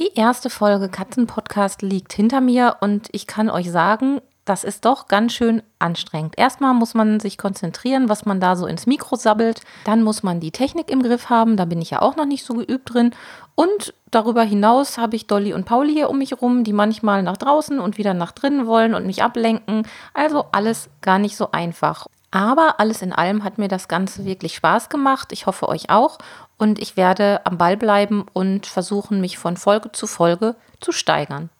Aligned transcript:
Die 0.00 0.14
erste 0.14 0.48
Folge 0.48 0.88
Katzenpodcast 0.88 1.82
liegt 1.82 2.14
hinter 2.14 2.40
mir 2.40 2.78
und 2.80 3.10
ich 3.12 3.26
kann 3.26 3.50
euch 3.50 3.70
sagen, 3.70 4.22
das 4.46 4.64
ist 4.64 4.86
doch 4.86 5.08
ganz 5.08 5.34
schön 5.34 5.62
anstrengend. 5.78 6.38
Erstmal 6.38 6.72
muss 6.72 6.94
man 6.94 7.20
sich 7.20 7.36
konzentrieren, 7.36 8.08
was 8.08 8.24
man 8.24 8.40
da 8.40 8.56
so 8.56 8.66
ins 8.66 8.86
Mikro 8.86 9.16
sabbelt. 9.16 9.60
Dann 9.84 10.02
muss 10.02 10.22
man 10.22 10.40
die 10.40 10.52
Technik 10.52 10.90
im 10.90 11.02
Griff 11.02 11.28
haben, 11.28 11.58
da 11.58 11.66
bin 11.66 11.82
ich 11.82 11.90
ja 11.90 12.00
auch 12.00 12.16
noch 12.16 12.24
nicht 12.24 12.46
so 12.46 12.54
geübt 12.54 12.94
drin. 12.94 13.10
Und 13.54 13.92
darüber 14.10 14.42
hinaus 14.42 14.96
habe 14.96 15.16
ich 15.16 15.26
Dolly 15.26 15.52
und 15.52 15.66
Pauli 15.66 15.92
hier 15.92 16.08
um 16.08 16.16
mich 16.16 16.40
rum, 16.40 16.64
die 16.64 16.72
manchmal 16.72 17.22
nach 17.22 17.36
draußen 17.36 17.78
und 17.78 17.98
wieder 17.98 18.14
nach 18.14 18.32
drinnen 18.32 18.66
wollen 18.66 18.94
und 18.94 19.04
mich 19.04 19.22
ablenken. 19.22 19.86
Also 20.14 20.46
alles 20.50 20.88
gar 21.02 21.18
nicht 21.18 21.36
so 21.36 21.50
einfach. 21.52 22.06
Aber 22.30 22.76
alles 22.78 23.02
in 23.02 23.12
allem 23.12 23.42
hat 23.42 23.58
mir 23.58 23.68
das 23.68 23.88
Ganze 23.88 24.24
wirklich 24.24 24.54
Spaß 24.54 24.88
gemacht. 24.88 25.32
Ich 25.32 25.46
hoffe 25.46 25.68
euch 25.68 25.90
auch. 25.90 26.18
Und 26.58 26.78
ich 26.78 26.96
werde 26.96 27.40
am 27.44 27.58
Ball 27.58 27.76
bleiben 27.76 28.26
und 28.32 28.66
versuchen, 28.66 29.20
mich 29.20 29.38
von 29.38 29.56
Folge 29.56 29.92
zu 29.92 30.06
Folge 30.06 30.54
zu 30.80 30.92
steigern. 30.92 31.50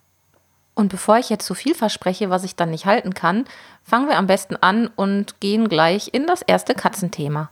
Und 0.74 0.88
bevor 0.88 1.18
ich 1.18 1.28
jetzt 1.28 1.46
zu 1.46 1.54
viel 1.54 1.74
verspreche, 1.74 2.30
was 2.30 2.44
ich 2.44 2.56
dann 2.56 2.70
nicht 2.70 2.86
halten 2.86 3.14
kann, 3.14 3.44
fangen 3.82 4.08
wir 4.08 4.16
am 4.16 4.26
besten 4.26 4.56
an 4.56 4.88
und 4.94 5.40
gehen 5.40 5.68
gleich 5.68 6.10
in 6.12 6.26
das 6.26 6.42
erste 6.42 6.74
Katzenthema. 6.74 7.50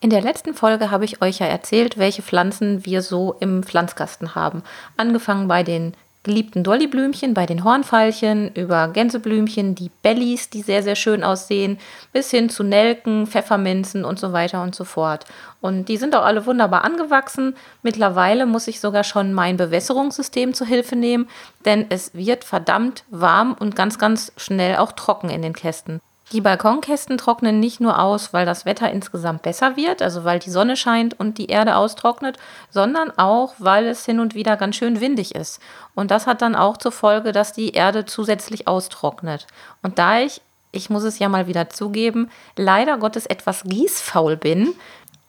In 0.00 0.10
der 0.10 0.20
letzten 0.20 0.54
Folge 0.54 0.90
habe 0.90 1.04
ich 1.04 1.22
euch 1.22 1.38
ja 1.38 1.46
erzählt, 1.46 1.96
welche 1.96 2.22
Pflanzen 2.22 2.84
wir 2.84 3.00
so 3.00 3.36
im 3.40 3.62
Pflanzkasten 3.62 4.34
haben. 4.34 4.62
Angefangen 4.96 5.48
bei 5.48 5.62
den 5.62 5.94
geliebten 6.24 6.64
Dollyblümchen 6.64 7.34
bei 7.34 7.46
den 7.46 7.62
Hornfeilchen, 7.62 8.52
über 8.54 8.88
Gänseblümchen, 8.88 9.74
die 9.74 9.90
Bellies, 10.02 10.50
die 10.50 10.62
sehr, 10.62 10.82
sehr 10.82 10.96
schön 10.96 11.22
aussehen, 11.22 11.78
bis 12.12 12.30
hin 12.30 12.48
zu 12.48 12.64
Nelken, 12.64 13.26
Pfefferminzen 13.26 14.04
und 14.04 14.18
so 14.18 14.32
weiter 14.32 14.62
und 14.62 14.74
so 14.74 14.84
fort. 14.84 15.26
Und 15.60 15.88
die 15.88 15.96
sind 15.96 16.16
auch 16.16 16.24
alle 16.24 16.46
wunderbar 16.46 16.82
angewachsen. 16.84 17.54
Mittlerweile 17.82 18.46
muss 18.46 18.66
ich 18.66 18.80
sogar 18.80 19.04
schon 19.04 19.32
mein 19.32 19.56
Bewässerungssystem 19.56 20.54
zu 20.54 20.64
Hilfe 20.64 20.96
nehmen, 20.96 21.28
denn 21.64 21.86
es 21.90 22.14
wird 22.14 22.42
verdammt 22.42 23.04
warm 23.10 23.54
und 23.58 23.76
ganz, 23.76 23.98
ganz 23.98 24.32
schnell 24.36 24.76
auch 24.76 24.92
trocken 24.92 25.30
in 25.30 25.42
den 25.42 25.52
Kästen. 25.52 26.00
Die 26.32 26.40
Balkonkästen 26.40 27.18
trocknen 27.18 27.60
nicht 27.60 27.80
nur 27.80 28.00
aus, 28.00 28.32
weil 28.32 28.46
das 28.46 28.64
Wetter 28.64 28.90
insgesamt 28.90 29.42
besser 29.42 29.76
wird, 29.76 30.00
also 30.00 30.24
weil 30.24 30.38
die 30.38 30.50
Sonne 30.50 30.76
scheint 30.76 31.18
und 31.20 31.38
die 31.38 31.46
Erde 31.46 31.76
austrocknet, 31.76 32.38
sondern 32.70 33.12
auch, 33.18 33.54
weil 33.58 33.86
es 33.86 34.04
hin 34.04 34.20
und 34.20 34.34
wieder 34.34 34.56
ganz 34.56 34.76
schön 34.76 35.00
windig 35.00 35.34
ist. 35.34 35.60
Und 35.94 36.10
das 36.10 36.26
hat 36.26 36.42
dann 36.42 36.56
auch 36.56 36.76
zur 36.76 36.92
Folge, 36.92 37.32
dass 37.32 37.52
die 37.52 37.72
Erde 37.72 38.06
zusätzlich 38.06 38.66
austrocknet. 38.66 39.46
Und 39.82 39.98
da 39.98 40.20
ich, 40.20 40.40
ich 40.72 40.90
muss 40.90 41.04
es 41.04 41.18
ja 41.18 41.28
mal 41.28 41.46
wieder 41.46 41.68
zugeben, 41.68 42.30
leider 42.56 42.98
Gottes 42.98 43.26
etwas 43.26 43.62
gießfaul 43.64 44.36
bin, 44.36 44.74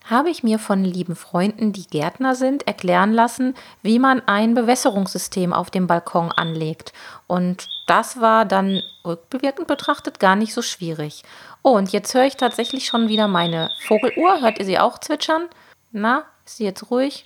habe 0.10 0.30
ich 0.30 0.44
mir 0.44 0.60
von 0.60 0.84
lieben 0.84 1.16
Freunden, 1.16 1.74
die 1.74 1.88
Gärtner 1.88 2.36
sind, 2.36 2.68
erklären 2.68 3.12
lassen, 3.14 3.56
wie 3.82 4.00
man 4.00 4.22
ein 4.28 4.54
Bewässerungssystem 4.54 5.52
auf 5.52 5.72
dem 5.72 5.88
Balkon 5.88 6.32
anlegt. 6.32 6.94
Und 7.28 7.68
das 7.88 8.22
war 8.22 8.46
dann 8.46 8.82
rückwirkend 9.04 9.68
betrachtet 9.68 10.20
gar 10.20 10.36
nicht 10.36 10.54
so 10.54 10.62
schwierig. 10.62 11.24
Oh, 11.64 11.72
und 11.72 11.92
jetzt 11.92 12.14
höre 12.14 12.26
ich 12.26 12.38
tatsächlich 12.38 12.86
schon 12.86 13.08
wieder 13.08 13.28
meine 13.28 13.70
Vogeluhr. 13.88 14.42
Hört 14.42 14.60
ihr 14.60 14.66
sie 14.66 14.80
auch 14.80 15.00
zwitschern? 15.00 15.50
Na, 15.92 16.26
ist 16.46 16.58
sie 16.58 16.66
jetzt 16.66 16.92
ruhig? 16.92 17.26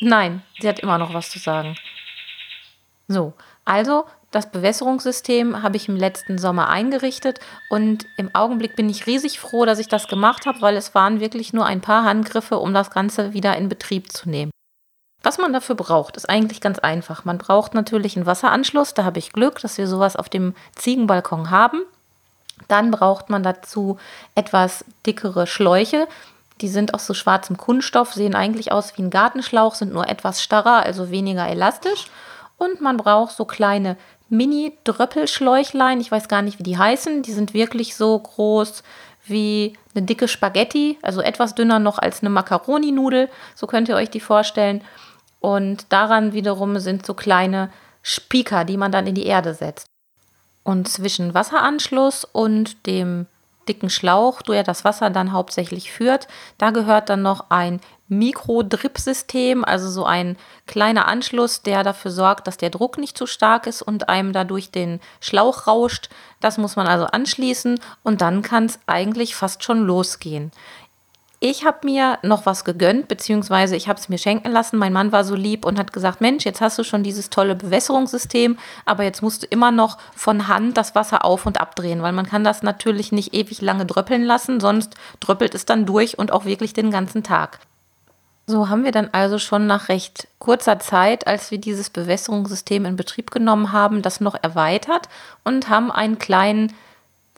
Nein, 0.00 0.42
sie 0.60 0.68
hat 0.68 0.78
immer 0.80 0.98
noch 0.98 1.14
was 1.14 1.30
zu 1.30 1.38
sagen. 1.38 1.76
So, 3.08 3.32
also 3.64 4.04
das 4.36 4.50
Bewässerungssystem 4.50 5.62
habe 5.62 5.76
ich 5.76 5.88
im 5.88 5.96
letzten 5.96 6.36
Sommer 6.36 6.68
eingerichtet 6.68 7.40
und 7.70 8.04
im 8.18 8.34
Augenblick 8.34 8.76
bin 8.76 8.90
ich 8.90 9.06
riesig 9.06 9.40
froh, 9.40 9.64
dass 9.64 9.78
ich 9.78 9.88
das 9.88 10.08
gemacht 10.08 10.44
habe, 10.44 10.60
weil 10.60 10.76
es 10.76 10.94
waren 10.94 11.20
wirklich 11.20 11.54
nur 11.54 11.64
ein 11.64 11.80
paar 11.80 12.04
Handgriffe, 12.04 12.58
um 12.58 12.74
das 12.74 12.90
Ganze 12.90 13.32
wieder 13.32 13.56
in 13.56 13.70
Betrieb 13.70 14.12
zu 14.12 14.28
nehmen. 14.28 14.50
Was 15.22 15.38
man 15.38 15.54
dafür 15.54 15.74
braucht, 15.74 16.18
ist 16.18 16.28
eigentlich 16.28 16.60
ganz 16.60 16.78
einfach. 16.78 17.24
Man 17.24 17.38
braucht 17.38 17.72
natürlich 17.72 18.14
einen 18.14 18.26
Wasseranschluss, 18.26 18.92
da 18.92 19.04
habe 19.04 19.18
ich 19.18 19.32
Glück, 19.32 19.58
dass 19.60 19.78
wir 19.78 19.88
sowas 19.88 20.16
auf 20.16 20.28
dem 20.28 20.54
Ziegenbalkon 20.74 21.50
haben. 21.50 21.82
Dann 22.68 22.90
braucht 22.90 23.30
man 23.30 23.42
dazu 23.42 23.98
etwas 24.34 24.84
dickere 25.06 25.46
Schläuche. 25.46 26.06
Die 26.60 26.68
sind 26.68 26.92
aus 26.92 27.06
so 27.06 27.14
schwarzem 27.14 27.56
Kunststoff, 27.56 28.12
sehen 28.12 28.34
eigentlich 28.34 28.70
aus 28.70 28.98
wie 28.98 29.02
ein 29.02 29.10
Gartenschlauch, 29.10 29.74
sind 29.74 29.94
nur 29.94 30.08
etwas 30.08 30.42
starrer, 30.42 30.82
also 30.84 31.10
weniger 31.10 31.48
elastisch. 31.48 32.06
Und 32.58 32.80
man 32.80 32.96
braucht 32.96 33.36
so 33.36 33.44
kleine 33.44 33.96
Mini-Dröppelschläuchlein. 34.28 36.00
Ich 36.00 36.10
weiß 36.10 36.28
gar 36.28 36.42
nicht, 36.42 36.58
wie 36.58 36.64
die 36.64 36.78
heißen. 36.78 37.22
Die 37.22 37.32
sind 37.32 37.54
wirklich 37.54 37.96
so 37.96 38.18
groß 38.18 38.82
wie 39.26 39.76
eine 39.94 40.04
dicke 40.04 40.28
Spaghetti, 40.28 40.98
also 41.02 41.20
etwas 41.20 41.54
dünner 41.54 41.78
noch 41.78 41.98
als 41.98 42.20
eine 42.20 42.30
Macaroni-Nudel. 42.30 43.28
So 43.54 43.66
könnt 43.66 43.88
ihr 43.88 43.96
euch 43.96 44.10
die 44.10 44.20
vorstellen. 44.20 44.82
Und 45.40 45.92
daran 45.92 46.32
wiederum 46.32 46.78
sind 46.78 47.04
so 47.04 47.14
kleine 47.14 47.70
Spieker, 48.02 48.64
die 48.64 48.76
man 48.76 48.92
dann 48.92 49.06
in 49.06 49.14
die 49.14 49.26
Erde 49.26 49.54
setzt. 49.54 49.86
Und 50.62 50.88
zwischen 50.88 51.34
Wasseranschluss 51.34 52.24
und 52.24 52.86
dem 52.86 53.26
dicken 53.68 53.90
Schlauch, 53.90 54.42
der 54.42 54.62
das 54.62 54.84
Wasser 54.84 55.10
dann 55.10 55.32
hauptsächlich 55.32 55.92
führt. 55.92 56.28
Da 56.58 56.70
gehört 56.70 57.08
dann 57.08 57.22
noch 57.22 57.50
ein 57.50 57.80
Mikro-Drip-System, 58.08 59.64
also 59.64 59.90
so 59.90 60.04
ein 60.04 60.36
kleiner 60.66 61.08
Anschluss, 61.08 61.62
der 61.62 61.82
dafür 61.82 62.10
sorgt, 62.10 62.46
dass 62.46 62.56
der 62.56 62.70
Druck 62.70 62.98
nicht 62.98 63.18
zu 63.18 63.26
stark 63.26 63.66
ist 63.66 63.82
und 63.82 64.08
einem 64.08 64.32
dadurch 64.32 64.70
den 64.70 65.00
Schlauch 65.20 65.66
rauscht. 65.66 66.08
Das 66.40 66.58
muss 66.58 66.76
man 66.76 66.86
also 66.86 67.06
anschließen 67.06 67.80
und 68.02 68.20
dann 68.20 68.42
kann 68.42 68.66
es 68.66 68.78
eigentlich 68.86 69.34
fast 69.34 69.64
schon 69.64 69.84
losgehen. 69.84 70.52
Ich 71.38 71.66
habe 71.66 71.80
mir 71.84 72.18
noch 72.22 72.46
was 72.46 72.64
gegönnt, 72.64 73.08
beziehungsweise 73.08 73.76
ich 73.76 73.88
habe 73.88 74.00
es 74.00 74.08
mir 74.08 74.16
schenken 74.16 74.50
lassen. 74.50 74.78
Mein 74.78 74.94
Mann 74.94 75.12
war 75.12 75.22
so 75.22 75.34
lieb 75.34 75.66
und 75.66 75.78
hat 75.78 75.92
gesagt, 75.92 76.22
Mensch, 76.22 76.46
jetzt 76.46 76.62
hast 76.62 76.78
du 76.78 76.82
schon 76.82 77.02
dieses 77.02 77.28
tolle 77.28 77.54
Bewässerungssystem, 77.54 78.56
aber 78.86 79.04
jetzt 79.04 79.20
musst 79.20 79.42
du 79.42 79.46
immer 79.48 79.70
noch 79.70 79.98
von 80.14 80.48
Hand 80.48 80.78
das 80.78 80.94
Wasser 80.94 81.26
auf 81.26 81.44
und 81.44 81.60
abdrehen, 81.60 82.00
weil 82.00 82.12
man 82.12 82.26
kann 82.26 82.42
das 82.42 82.62
natürlich 82.62 83.12
nicht 83.12 83.34
ewig 83.34 83.60
lange 83.60 83.84
dröppeln 83.84 84.24
lassen, 84.24 84.60
sonst 84.60 84.94
dröppelt 85.20 85.54
es 85.54 85.66
dann 85.66 85.84
durch 85.84 86.18
und 86.18 86.32
auch 86.32 86.46
wirklich 86.46 86.72
den 86.72 86.90
ganzen 86.90 87.22
Tag. 87.22 87.58
So 88.48 88.68
haben 88.68 88.84
wir 88.84 88.92
dann 88.92 89.10
also 89.10 89.38
schon 89.38 89.66
nach 89.66 89.88
recht 89.88 90.28
kurzer 90.38 90.78
Zeit, 90.78 91.26
als 91.26 91.50
wir 91.50 91.58
dieses 91.58 91.90
Bewässerungssystem 91.90 92.84
in 92.84 92.94
Betrieb 92.94 93.32
genommen 93.32 93.72
haben, 93.72 94.02
das 94.02 94.20
noch 94.20 94.36
erweitert 94.40 95.08
und 95.42 95.68
haben 95.68 95.90
einen 95.90 96.18
kleinen 96.18 96.72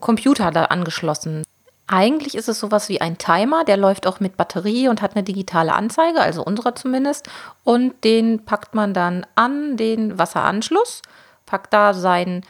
Computer 0.01 0.51
da 0.51 0.67
angeschlossen. 0.67 1.45
Eigentlich 1.87 2.35
ist 2.35 2.51
es 2.51 2.61
sowas 2.61 2.91
wie 2.91 3.01
ein 3.01 3.17
Timer, 3.17 3.65
der 3.65 3.79
läuft 3.79 4.07
auch 4.07 4.21
mit 4.21 4.37
Batterie 4.37 4.89
und 4.89 5.01
hat 5.01 5.17
eine 5.17 5.25
digitale 5.25 5.73
Anzeige, 5.73 6.21
also 6.21 6.45
unserer 6.45 6.75
zumindest. 6.75 7.31
Und 7.65 8.05
den 8.05 8.45
packt 8.45 8.75
man 8.75 8.93
dann 8.93 9.25
an 9.35 9.79
den 9.79 10.19
Wasseranschluss, 10.19 11.01
packt 11.47 11.73
da 11.73 11.95
seinen 11.95 12.45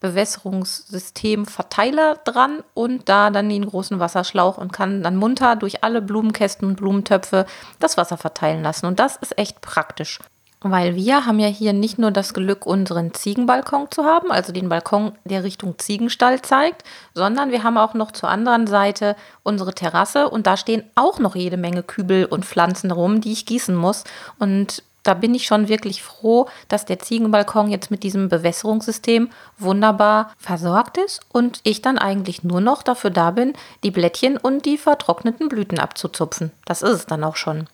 Bewässerungssystem-Verteiler 0.00 2.16
dran 2.24 2.64
und 2.74 3.08
da 3.08 3.30
dann 3.30 3.48
den 3.48 3.66
großen 3.66 4.00
Wasserschlauch 4.00 4.58
und 4.58 4.72
kann 4.72 5.02
dann 5.02 5.16
munter 5.16 5.56
durch 5.56 5.84
alle 5.84 6.02
Blumenkästen 6.02 6.66
und 6.66 6.76
Blumentöpfe 6.76 7.46
das 7.78 7.96
Wasser 7.96 8.16
verteilen 8.16 8.62
lassen. 8.62 8.86
Und 8.86 8.98
das 8.98 9.16
ist 9.16 9.38
echt 9.38 9.60
praktisch. 9.60 10.18
Weil 10.62 10.94
wir 10.94 11.24
haben 11.24 11.38
ja 11.38 11.48
hier 11.48 11.72
nicht 11.72 11.98
nur 11.98 12.10
das 12.10 12.34
Glück, 12.34 12.66
unseren 12.66 13.14
Ziegenbalkon 13.14 13.90
zu 13.90 14.04
haben, 14.04 14.30
also 14.30 14.52
den 14.52 14.68
Balkon, 14.68 15.12
der 15.24 15.42
Richtung 15.42 15.78
Ziegenstall 15.78 16.42
zeigt, 16.42 16.84
sondern 17.14 17.50
wir 17.50 17.62
haben 17.62 17.78
auch 17.78 17.94
noch 17.94 18.12
zur 18.12 18.28
anderen 18.28 18.66
Seite 18.66 19.16
unsere 19.42 19.72
Terrasse 19.72 20.28
und 20.28 20.46
da 20.46 20.58
stehen 20.58 20.84
auch 20.96 21.18
noch 21.18 21.34
jede 21.34 21.56
Menge 21.56 21.82
Kübel 21.82 22.26
und 22.26 22.44
Pflanzen 22.44 22.90
rum, 22.90 23.22
die 23.22 23.32
ich 23.32 23.46
gießen 23.46 23.74
muss. 23.74 24.04
Und 24.38 24.82
da 25.02 25.14
bin 25.14 25.34
ich 25.34 25.46
schon 25.46 25.68
wirklich 25.68 26.02
froh, 26.02 26.46
dass 26.68 26.84
der 26.84 26.98
Ziegenbalkon 26.98 27.70
jetzt 27.70 27.90
mit 27.90 28.02
diesem 28.02 28.28
Bewässerungssystem 28.28 29.30
wunderbar 29.58 30.32
versorgt 30.38 30.98
ist 30.98 31.20
und 31.30 31.60
ich 31.62 31.82
dann 31.82 31.98
eigentlich 31.98 32.44
nur 32.44 32.60
noch 32.60 32.82
dafür 32.82 33.10
da 33.10 33.30
bin, 33.30 33.54
die 33.82 33.90
Blättchen 33.90 34.36
und 34.36 34.66
die 34.66 34.78
vertrockneten 34.78 35.48
Blüten 35.48 35.78
abzuzupfen. 35.78 36.52
Das 36.64 36.82
ist 36.82 36.90
es 36.90 37.06
dann 37.06 37.24
auch 37.24 37.36
schon. 37.36 37.66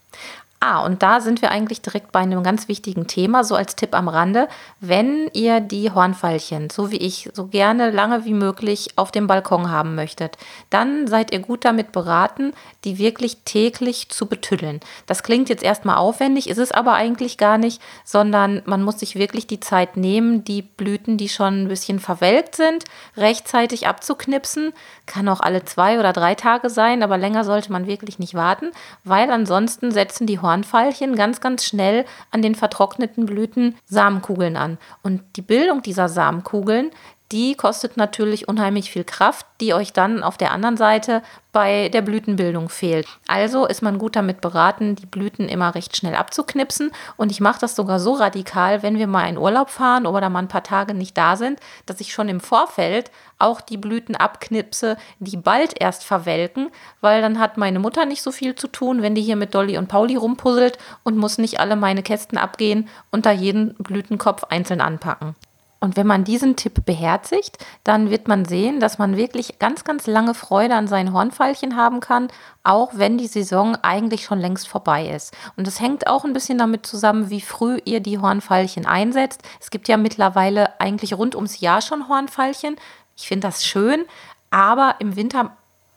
Ah, 0.58 0.84
und 0.86 1.02
da 1.02 1.20
sind 1.20 1.42
wir 1.42 1.50
eigentlich 1.50 1.82
direkt 1.82 2.12
bei 2.12 2.20
einem 2.20 2.42
ganz 2.42 2.66
wichtigen 2.66 3.06
Thema, 3.06 3.44
so 3.44 3.54
als 3.54 3.76
Tipp 3.76 3.94
am 3.94 4.08
Rande. 4.08 4.48
Wenn 4.80 5.28
ihr 5.34 5.60
die 5.60 5.90
Hornfeilchen, 5.90 6.70
so 6.70 6.90
wie 6.90 6.96
ich, 6.96 7.28
so 7.34 7.46
gerne 7.46 7.90
lange 7.90 8.24
wie 8.24 8.32
möglich 8.32 8.88
auf 8.96 9.12
dem 9.12 9.26
Balkon 9.26 9.70
haben 9.70 9.94
möchtet, 9.94 10.38
dann 10.70 11.08
seid 11.08 11.30
ihr 11.30 11.40
gut 11.40 11.66
damit 11.66 11.92
beraten, 11.92 12.54
die 12.84 12.96
wirklich 12.96 13.38
täglich 13.44 14.08
zu 14.08 14.26
betüddeln. 14.26 14.80
Das 15.06 15.22
klingt 15.22 15.50
jetzt 15.50 15.62
erstmal 15.62 15.98
aufwendig, 15.98 16.48
ist 16.48 16.58
es 16.58 16.72
aber 16.72 16.94
eigentlich 16.94 17.36
gar 17.36 17.58
nicht, 17.58 17.82
sondern 18.02 18.62
man 18.64 18.82
muss 18.82 19.00
sich 19.00 19.14
wirklich 19.14 19.46
die 19.46 19.60
Zeit 19.60 19.98
nehmen, 19.98 20.42
die 20.42 20.62
Blüten, 20.62 21.18
die 21.18 21.28
schon 21.28 21.64
ein 21.64 21.68
bisschen 21.68 22.00
verwelkt 22.00 22.56
sind, 22.56 22.84
rechtzeitig 23.16 23.86
abzuknipsen. 23.86 24.72
Kann 25.04 25.28
auch 25.28 25.40
alle 25.40 25.66
zwei 25.66 25.98
oder 25.98 26.14
drei 26.14 26.34
Tage 26.34 26.70
sein, 26.70 27.02
aber 27.02 27.18
länger 27.18 27.44
sollte 27.44 27.70
man 27.70 27.86
wirklich 27.86 28.18
nicht 28.18 28.32
warten, 28.34 28.70
weil 29.04 29.30
ansonsten 29.30 29.92
setzen 29.92 30.26
die 30.26 30.40
Hornfeilchen 30.46 31.16
ganz, 31.16 31.40
ganz 31.40 31.64
schnell 31.64 32.04
an 32.30 32.40
den 32.40 32.54
vertrockneten 32.54 33.26
Blüten 33.26 33.76
Samenkugeln 33.84 34.56
an. 34.56 34.78
Und 35.02 35.22
die 35.36 35.42
Bildung 35.42 35.82
dieser 35.82 36.08
Samenkugeln, 36.08 36.90
die 37.32 37.56
kostet 37.56 37.96
natürlich 37.96 38.46
unheimlich 38.46 38.90
viel 38.90 39.02
Kraft, 39.02 39.46
die 39.60 39.74
euch 39.74 39.92
dann 39.92 40.22
auf 40.22 40.36
der 40.36 40.52
anderen 40.52 40.76
Seite 40.76 41.22
bei 41.50 41.88
der 41.88 42.02
Blütenbildung 42.02 42.68
fehlt. 42.68 43.08
Also 43.26 43.66
ist 43.66 43.82
man 43.82 43.98
gut 43.98 44.14
damit 44.14 44.40
beraten, 44.40 44.94
die 44.94 45.06
Blüten 45.06 45.48
immer 45.48 45.74
recht 45.74 45.96
schnell 45.96 46.14
abzuknipsen. 46.14 46.92
Und 47.16 47.32
ich 47.32 47.40
mache 47.40 47.58
das 47.60 47.74
sogar 47.74 47.98
so 47.98 48.12
radikal, 48.12 48.82
wenn 48.82 48.98
wir 48.98 49.06
mal 49.06 49.28
in 49.28 49.38
Urlaub 49.38 49.70
fahren 49.70 50.06
oder 50.06 50.28
mal 50.28 50.40
ein 50.40 50.48
paar 50.48 50.62
Tage 50.62 50.94
nicht 50.94 51.16
da 51.16 51.36
sind, 51.36 51.58
dass 51.86 52.00
ich 52.00 52.12
schon 52.12 52.28
im 52.28 52.40
Vorfeld 52.40 53.10
auch 53.38 53.60
die 53.60 53.78
Blüten 53.78 54.14
abknipse, 54.14 54.96
die 55.18 55.36
bald 55.36 55.80
erst 55.80 56.04
verwelken, 56.04 56.70
weil 57.00 57.22
dann 57.22 57.40
hat 57.40 57.56
meine 57.56 57.80
Mutter 57.80 58.04
nicht 58.04 58.22
so 58.22 58.30
viel 58.30 58.54
zu 58.54 58.68
tun, 58.68 59.02
wenn 59.02 59.14
die 59.14 59.22
hier 59.22 59.36
mit 59.36 59.54
Dolly 59.54 59.78
und 59.78 59.88
Pauli 59.88 60.16
rumpuzzelt 60.16 60.78
und 61.02 61.16
muss 61.16 61.38
nicht 61.38 61.58
alle 61.58 61.74
meine 61.74 62.02
Kästen 62.02 62.38
abgehen 62.38 62.88
und 63.10 63.26
da 63.26 63.32
jeden 63.32 63.74
Blütenkopf 63.74 64.44
einzeln 64.44 64.80
anpacken. 64.80 65.34
Und 65.78 65.96
wenn 65.96 66.06
man 66.06 66.24
diesen 66.24 66.56
Tipp 66.56 66.84
beherzigt, 66.84 67.58
dann 67.84 68.10
wird 68.10 68.28
man 68.28 68.44
sehen, 68.44 68.80
dass 68.80 68.98
man 68.98 69.16
wirklich 69.16 69.58
ganz, 69.58 69.84
ganz 69.84 70.06
lange 70.06 70.34
Freude 70.34 70.74
an 70.74 70.88
seinen 70.88 71.12
Hornfeilchen 71.12 71.76
haben 71.76 72.00
kann, 72.00 72.28
auch 72.64 72.92
wenn 72.94 73.18
die 73.18 73.26
Saison 73.26 73.76
eigentlich 73.82 74.24
schon 74.24 74.40
längst 74.40 74.68
vorbei 74.68 75.08
ist. 75.08 75.36
Und 75.56 75.66
das 75.66 75.80
hängt 75.80 76.06
auch 76.06 76.24
ein 76.24 76.32
bisschen 76.32 76.58
damit 76.58 76.86
zusammen, 76.86 77.30
wie 77.30 77.42
früh 77.42 77.78
ihr 77.84 78.00
die 78.00 78.18
Hornfeilchen 78.18 78.86
einsetzt. 78.86 79.42
Es 79.60 79.70
gibt 79.70 79.88
ja 79.88 79.96
mittlerweile 79.96 80.80
eigentlich 80.80 81.14
rund 81.14 81.34
ums 81.34 81.60
Jahr 81.60 81.82
schon 81.82 82.08
Hornfeilchen. 82.08 82.76
Ich 83.16 83.28
finde 83.28 83.46
das 83.46 83.64
schön, 83.64 84.06
aber 84.50 84.96
im 84.98 85.14
Winter 85.16 85.56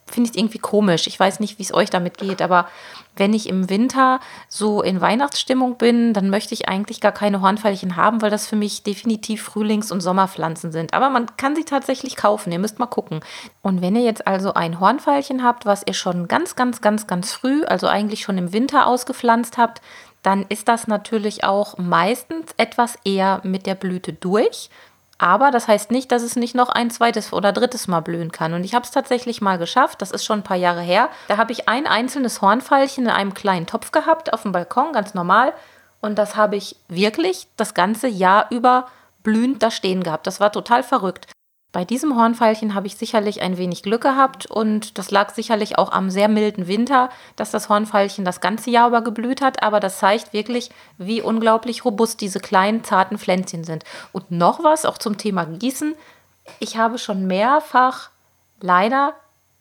finde 0.09 0.29
ich 0.29 0.37
irgendwie 0.37 0.59
komisch. 0.59 1.07
Ich 1.07 1.19
weiß 1.19 1.39
nicht, 1.39 1.59
wie 1.59 1.63
es 1.63 1.73
euch 1.73 1.89
damit 1.89 2.17
geht, 2.17 2.41
aber 2.41 2.67
wenn 3.15 3.33
ich 3.33 3.49
im 3.49 3.69
Winter 3.69 4.19
so 4.47 4.81
in 4.81 5.01
Weihnachtsstimmung 5.01 5.77
bin, 5.77 6.13
dann 6.13 6.29
möchte 6.29 6.53
ich 6.53 6.69
eigentlich 6.69 7.01
gar 7.01 7.11
keine 7.11 7.41
Hornfeilchen 7.41 7.95
haben, 7.95 8.21
weil 8.21 8.29
das 8.29 8.47
für 8.47 8.55
mich 8.55 8.83
definitiv 8.83 9.43
Frühlings- 9.43 9.91
und 9.91 10.01
Sommerpflanzen 10.01 10.71
sind. 10.71 10.93
Aber 10.93 11.09
man 11.09 11.27
kann 11.37 11.55
sie 11.55 11.65
tatsächlich 11.65 12.15
kaufen, 12.15 12.51
ihr 12.51 12.59
müsst 12.59 12.79
mal 12.79 12.85
gucken. 12.85 13.19
Und 13.61 13.81
wenn 13.81 13.95
ihr 13.95 14.03
jetzt 14.03 14.25
also 14.25 14.53
ein 14.53 14.79
Hornfeilchen 14.79 15.43
habt, 15.43 15.65
was 15.65 15.83
ihr 15.85 15.93
schon 15.93 16.27
ganz, 16.27 16.55
ganz, 16.55 16.81
ganz, 16.81 17.07
ganz 17.07 17.33
früh, 17.33 17.63
also 17.65 17.87
eigentlich 17.87 18.21
schon 18.21 18.37
im 18.37 18.53
Winter 18.53 18.87
ausgepflanzt 18.87 19.57
habt, 19.57 19.81
dann 20.23 20.45
ist 20.49 20.67
das 20.67 20.87
natürlich 20.87 21.43
auch 21.43 21.77
meistens 21.77 22.53
etwas 22.57 22.97
eher 23.05 23.41
mit 23.43 23.65
der 23.65 23.75
Blüte 23.75 24.13
durch. 24.13 24.69
Aber 25.19 25.51
das 25.51 25.67
heißt 25.67 25.91
nicht, 25.91 26.11
dass 26.11 26.23
es 26.23 26.37
nicht 26.37 26.55
noch 26.55 26.69
ein 26.69 26.89
zweites 26.89 27.33
oder 27.33 27.51
drittes 27.51 27.87
Mal 27.87 27.99
blühen 27.99 28.31
kann. 28.31 28.53
Und 28.53 28.63
ich 28.63 28.73
habe 28.73 28.85
es 28.85 28.91
tatsächlich 28.91 29.41
mal 29.41 29.57
geschafft, 29.57 30.01
das 30.01 30.11
ist 30.11 30.25
schon 30.25 30.39
ein 30.39 30.43
paar 30.43 30.57
Jahre 30.57 30.81
her. 30.81 31.09
Da 31.27 31.37
habe 31.37 31.51
ich 31.51 31.67
ein 31.67 31.85
einzelnes 31.85 32.41
Hornfeilchen 32.41 33.03
in 33.03 33.11
einem 33.11 33.33
kleinen 33.33 33.67
Topf 33.67 33.91
gehabt, 33.91 34.33
auf 34.33 34.43
dem 34.43 34.53
Balkon, 34.53 34.93
ganz 34.93 35.13
normal. 35.13 35.53
Und 35.99 36.17
das 36.17 36.37
habe 36.37 36.55
ich 36.55 36.77
wirklich 36.87 37.47
das 37.57 37.73
ganze 37.73 38.07
Jahr 38.07 38.47
über 38.49 38.87
blühend 39.21 39.61
da 39.61 39.69
stehen 39.69 40.03
gehabt. 40.03 40.25
Das 40.25 40.39
war 40.39 40.53
total 40.53 40.83
verrückt. 40.83 41.27
Bei 41.71 41.85
diesem 41.85 42.15
Hornfeilchen 42.15 42.73
habe 42.73 42.87
ich 42.87 42.97
sicherlich 42.97 43.43
ein 43.43 43.59
wenig 43.59 43.83
Glück 43.83 44.01
gehabt 44.01 44.47
und 44.47 44.97
das 44.97 45.11
lag 45.11 45.29
sicherlich 45.29 45.77
auch 45.77 45.91
am 45.91 46.09
sehr 46.09 46.27
milden 46.27 46.67
Winter, 46.67 47.09
dass 47.35 47.51
das 47.51 47.69
Hornfeilchen 47.69 48.25
das 48.25 48.41
ganze 48.41 48.71
Jahr 48.71 48.87
über 48.87 49.03
geblüht 49.03 49.41
hat, 49.41 49.61
aber 49.61 49.79
das 49.79 49.99
zeigt 49.99 50.33
wirklich, 50.33 50.71
wie 50.97 51.21
unglaublich 51.21 51.85
robust 51.85 52.21
diese 52.21 52.39
kleinen, 52.39 52.83
zarten 52.83 53.19
Pflänzchen 53.19 53.63
sind. 53.63 53.83
Und 54.13 54.31
noch 54.31 54.63
was, 54.63 54.83
auch 54.83 54.97
zum 54.97 55.17
Thema 55.17 55.45
Gießen. 55.45 55.93
Ich 56.57 56.77
habe 56.77 56.97
schon 56.97 57.27
mehrfach 57.27 58.09
leider, 58.59 59.13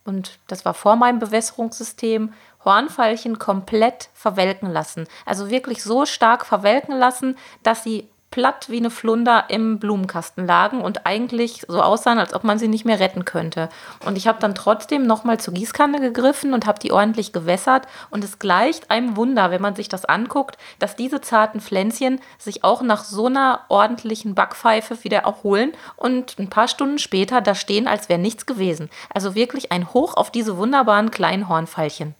und 0.07 0.39
das 0.47 0.65
war 0.65 0.73
vor 0.73 0.97
meinem 0.97 1.19
Bewässerungssystem, 1.19 2.33
Hornfeilchen 2.65 3.39
komplett 3.39 4.09
verwelken 4.15 4.71
lassen. 4.71 5.07
Also 5.27 5.51
wirklich 5.51 5.83
so 5.83 6.07
stark 6.07 6.47
verwelken 6.47 6.97
lassen, 6.97 7.37
dass 7.63 7.85
sie 7.85 8.09
platt 8.31 8.67
wie 8.69 8.77
eine 8.77 8.91
Flunder 8.91 9.45
im 9.49 9.79
Blumenkasten 9.79 10.47
lagen 10.47 10.81
und 10.81 11.07
eigentlich 11.07 11.65
so 11.67 11.81
aussahen, 11.81 12.19
als 12.19 12.35
ob 12.35 12.45
man 12.45 12.59
sie 12.59 12.69
nicht 12.69 12.85
mehr 12.85 13.01
retten 13.01 13.25
könnte. 13.25 13.69
Und 14.05 14.19
ich 14.19 14.29
habe 14.29 14.39
dann 14.39 14.55
trotzdem 14.55 15.07
nochmal 15.07 15.41
zur 15.41 15.55
Gießkanne 15.55 16.01
gegriffen 16.01 16.53
und 16.53 16.67
habe 16.67 16.79
die 16.79 16.93
ordentlich 16.93 17.33
gewässert. 17.33 17.87
Und 18.11 18.23
es 18.23 18.39
gleicht 18.39 18.91
einem 18.91 19.17
Wunder, 19.17 19.51
wenn 19.51 19.63
man 19.63 19.75
sich 19.75 19.89
das 19.89 20.05
anguckt, 20.05 20.59
dass 20.79 20.97
diese 20.97 21.21
zarten 21.21 21.61
Pflänzchen 21.61 22.21
sich 22.39 22.65
auch 22.65 22.83
nach 22.83 23.05
so 23.05 23.27
einer 23.27 23.61
ordentlichen 23.69 24.35
Backpfeife 24.35 25.03
wieder 25.05 25.21
erholen 25.21 25.73
und 25.97 26.39
ein 26.39 26.51
paar 26.51 26.69
Stunden 26.69 26.99
später 26.99 27.41
da 27.41 27.55
stehen, 27.55 27.89
als 27.89 28.09
wäre 28.09 28.21
nichts 28.21 28.47
gewesen. 28.47 28.91
Also 29.13 29.35
wirklich 29.35 29.73
ein 29.73 29.93
Hoch 29.95 30.15
auf 30.17 30.31
diese 30.31 30.59
wunderbaren 30.59 31.11
kleinen 31.11 31.49
Hornfeilchen. 31.49 32.15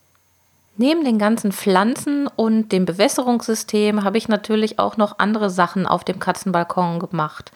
Neben 0.81 1.05
den 1.05 1.19
ganzen 1.19 1.51
Pflanzen 1.51 2.29
und 2.29 2.71
dem 2.71 2.85
Bewässerungssystem 2.85 4.05
habe 4.05 4.17
ich 4.17 4.29
natürlich 4.29 4.79
auch 4.79 4.97
noch 4.97 5.19
andere 5.19 5.51
Sachen 5.51 5.87
auf 5.87 6.05
dem 6.05 6.21
Katzenbalkon 6.21 7.01
gemacht. 7.01 7.51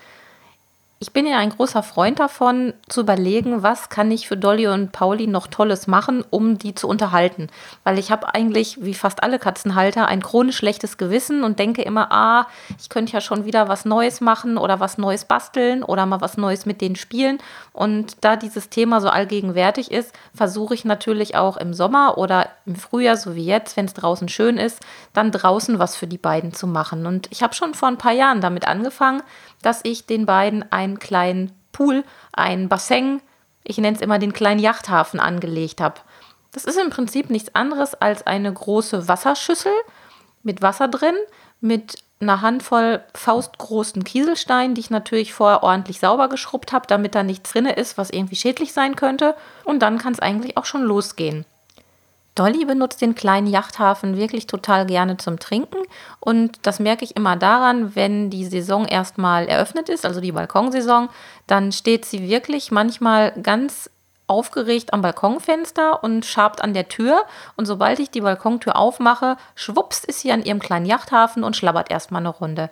Ich 1.02 1.10
bin 1.10 1.26
ja 1.26 1.38
ein 1.38 1.50
großer 1.50 1.82
Freund 1.82 2.20
davon, 2.20 2.74
zu 2.88 3.00
überlegen, 3.00 3.64
was 3.64 3.88
kann 3.88 4.12
ich 4.12 4.28
für 4.28 4.36
Dolly 4.36 4.68
und 4.68 4.92
Pauli 4.92 5.26
noch 5.26 5.48
Tolles 5.48 5.88
machen, 5.88 6.24
um 6.30 6.58
die 6.58 6.76
zu 6.76 6.86
unterhalten. 6.86 7.48
Weil 7.82 7.98
ich 7.98 8.12
habe 8.12 8.32
eigentlich, 8.36 8.84
wie 8.84 8.94
fast 8.94 9.24
alle 9.24 9.40
Katzenhalter, 9.40 10.06
ein 10.06 10.22
chronisch 10.22 10.58
schlechtes 10.58 10.98
Gewissen 10.98 11.42
und 11.42 11.58
denke 11.58 11.82
immer, 11.82 12.12
ah, 12.12 12.46
ich 12.78 12.88
könnte 12.88 13.14
ja 13.14 13.20
schon 13.20 13.44
wieder 13.44 13.66
was 13.66 13.84
Neues 13.84 14.20
machen 14.20 14.56
oder 14.56 14.78
was 14.78 14.96
Neues 14.96 15.24
basteln 15.24 15.82
oder 15.82 16.06
mal 16.06 16.20
was 16.20 16.36
Neues 16.36 16.66
mit 16.66 16.80
denen 16.80 16.94
spielen. 16.94 17.38
Und 17.72 18.18
da 18.20 18.36
dieses 18.36 18.68
Thema 18.68 19.00
so 19.00 19.08
allgegenwärtig 19.08 19.90
ist, 19.90 20.12
versuche 20.32 20.74
ich 20.74 20.84
natürlich 20.84 21.34
auch 21.34 21.56
im 21.56 21.74
Sommer 21.74 22.16
oder 22.16 22.48
im 22.64 22.76
Frühjahr, 22.76 23.16
so 23.16 23.34
wie 23.34 23.44
jetzt, 23.44 23.76
wenn 23.76 23.86
es 23.86 23.94
draußen 23.94 24.28
schön 24.28 24.56
ist, 24.56 24.78
dann 25.14 25.32
draußen 25.32 25.80
was 25.80 25.96
für 25.96 26.06
die 26.06 26.16
beiden 26.16 26.54
zu 26.54 26.68
machen. 26.68 27.06
Und 27.06 27.26
ich 27.32 27.42
habe 27.42 27.54
schon 27.54 27.74
vor 27.74 27.88
ein 27.88 27.98
paar 27.98 28.12
Jahren 28.12 28.40
damit 28.40 28.68
angefangen, 28.68 29.24
dass 29.62 29.80
ich 29.84 30.06
den 30.06 30.26
beiden 30.26 30.70
einen 30.70 30.98
kleinen 30.98 31.52
Pool, 31.72 32.04
ein 32.32 32.68
Bassin, 32.68 33.20
ich 33.64 33.78
nenne 33.78 33.96
es 33.96 34.02
immer 34.02 34.18
den 34.18 34.32
kleinen 34.32 34.60
Yachthafen 34.60 35.20
angelegt 35.20 35.80
habe. 35.80 36.00
Das 36.52 36.64
ist 36.64 36.78
im 36.78 36.90
Prinzip 36.90 37.30
nichts 37.30 37.54
anderes 37.54 37.94
als 37.94 38.26
eine 38.26 38.52
große 38.52 39.08
Wasserschüssel 39.08 39.72
mit 40.42 40.60
Wasser 40.60 40.88
drin, 40.88 41.14
mit 41.60 42.02
einer 42.20 42.40
Handvoll 42.40 43.02
faustgroßen 43.14 44.04
Kieselsteinen, 44.04 44.74
die 44.74 44.80
ich 44.80 44.90
natürlich 44.90 45.32
vorher 45.32 45.62
ordentlich 45.62 45.98
sauber 46.00 46.28
geschrubbt 46.28 46.72
habe, 46.72 46.86
damit 46.86 47.14
da 47.14 47.22
nichts 47.22 47.52
drin 47.52 47.66
ist, 47.66 47.98
was 47.98 48.10
irgendwie 48.10 48.36
schädlich 48.36 48.72
sein 48.72 48.96
könnte. 48.96 49.34
Und 49.64 49.80
dann 49.80 49.98
kann 49.98 50.12
es 50.12 50.20
eigentlich 50.20 50.56
auch 50.56 50.64
schon 50.64 50.82
losgehen. 50.82 51.44
Dolly 52.34 52.64
benutzt 52.64 53.02
den 53.02 53.14
kleinen 53.14 53.46
Yachthafen 53.46 54.16
wirklich 54.16 54.46
total 54.46 54.86
gerne 54.86 55.18
zum 55.18 55.38
Trinken 55.38 55.78
und 56.18 56.58
das 56.62 56.80
merke 56.80 57.04
ich 57.04 57.16
immer 57.16 57.36
daran, 57.36 57.94
wenn 57.94 58.30
die 58.30 58.46
Saison 58.46 58.86
erstmal 58.86 59.46
eröffnet 59.48 59.88
ist, 59.90 60.06
also 60.06 60.20
die 60.20 60.32
Balkonsaison, 60.32 61.10
dann 61.46 61.72
steht 61.72 62.06
sie 62.06 62.28
wirklich 62.28 62.70
manchmal 62.70 63.32
ganz 63.42 63.90
aufgeregt 64.26 64.94
am 64.94 65.02
Balkonfenster 65.02 66.02
und 66.02 66.24
schabt 66.24 66.62
an 66.62 66.72
der 66.72 66.88
Tür 66.88 67.24
und 67.56 67.66
sobald 67.66 67.98
ich 67.98 68.10
die 68.10 68.22
Balkontür 68.22 68.76
aufmache, 68.76 69.36
schwupps 69.54 70.04
ist 70.04 70.20
sie 70.20 70.32
an 70.32 70.42
ihrem 70.42 70.58
kleinen 70.58 70.86
Yachthafen 70.86 71.44
und 71.44 71.54
schlabbert 71.54 71.90
erstmal 71.90 72.22
eine 72.22 72.30
Runde. 72.30 72.70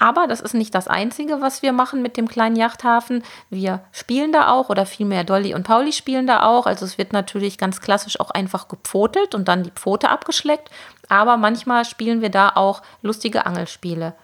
Aber 0.00 0.28
das 0.28 0.40
ist 0.40 0.54
nicht 0.54 0.74
das 0.74 0.86
Einzige, 0.86 1.40
was 1.40 1.62
wir 1.62 1.72
machen 1.72 2.02
mit 2.02 2.16
dem 2.16 2.28
kleinen 2.28 2.54
Yachthafen. 2.54 3.24
Wir 3.50 3.80
spielen 3.90 4.32
da 4.32 4.48
auch 4.52 4.68
oder 4.68 4.86
vielmehr 4.86 5.24
Dolly 5.24 5.54
und 5.54 5.64
Pauli 5.64 5.92
spielen 5.92 6.28
da 6.28 6.44
auch. 6.44 6.66
Also 6.66 6.84
es 6.84 6.98
wird 6.98 7.12
natürlich 7.12 7.58
ganz 7.58 7.80
klassisch 7.80 8.20
auch 8.20 8.30
einfach 8.30 8.68
gepfotet 8.68 9.34
und 9.34 9.48
dann 9.48 9.64
die 9.64 9.72
Pfote 9.72 10.08
abgeschleckt. 10.08 10.70
Aber 11.08 11.36
manchmal 11.36 11.84
spielen 11.84 12.20
wir 12.20 12.30
da 12.30 12.52
auch 12.54 12.82
lustige 13.02 13.44
Angelspiele. 13.44 14.14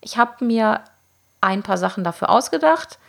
Ich 0.00 0.16
habe 0.16 0.44
mir 0.44 0.82
ein 1.40 1.64
paar 1.64 1.78
Sachen 1.78 2.04
dafür 2.04 2.30
ausgedacht. 2.30 3.00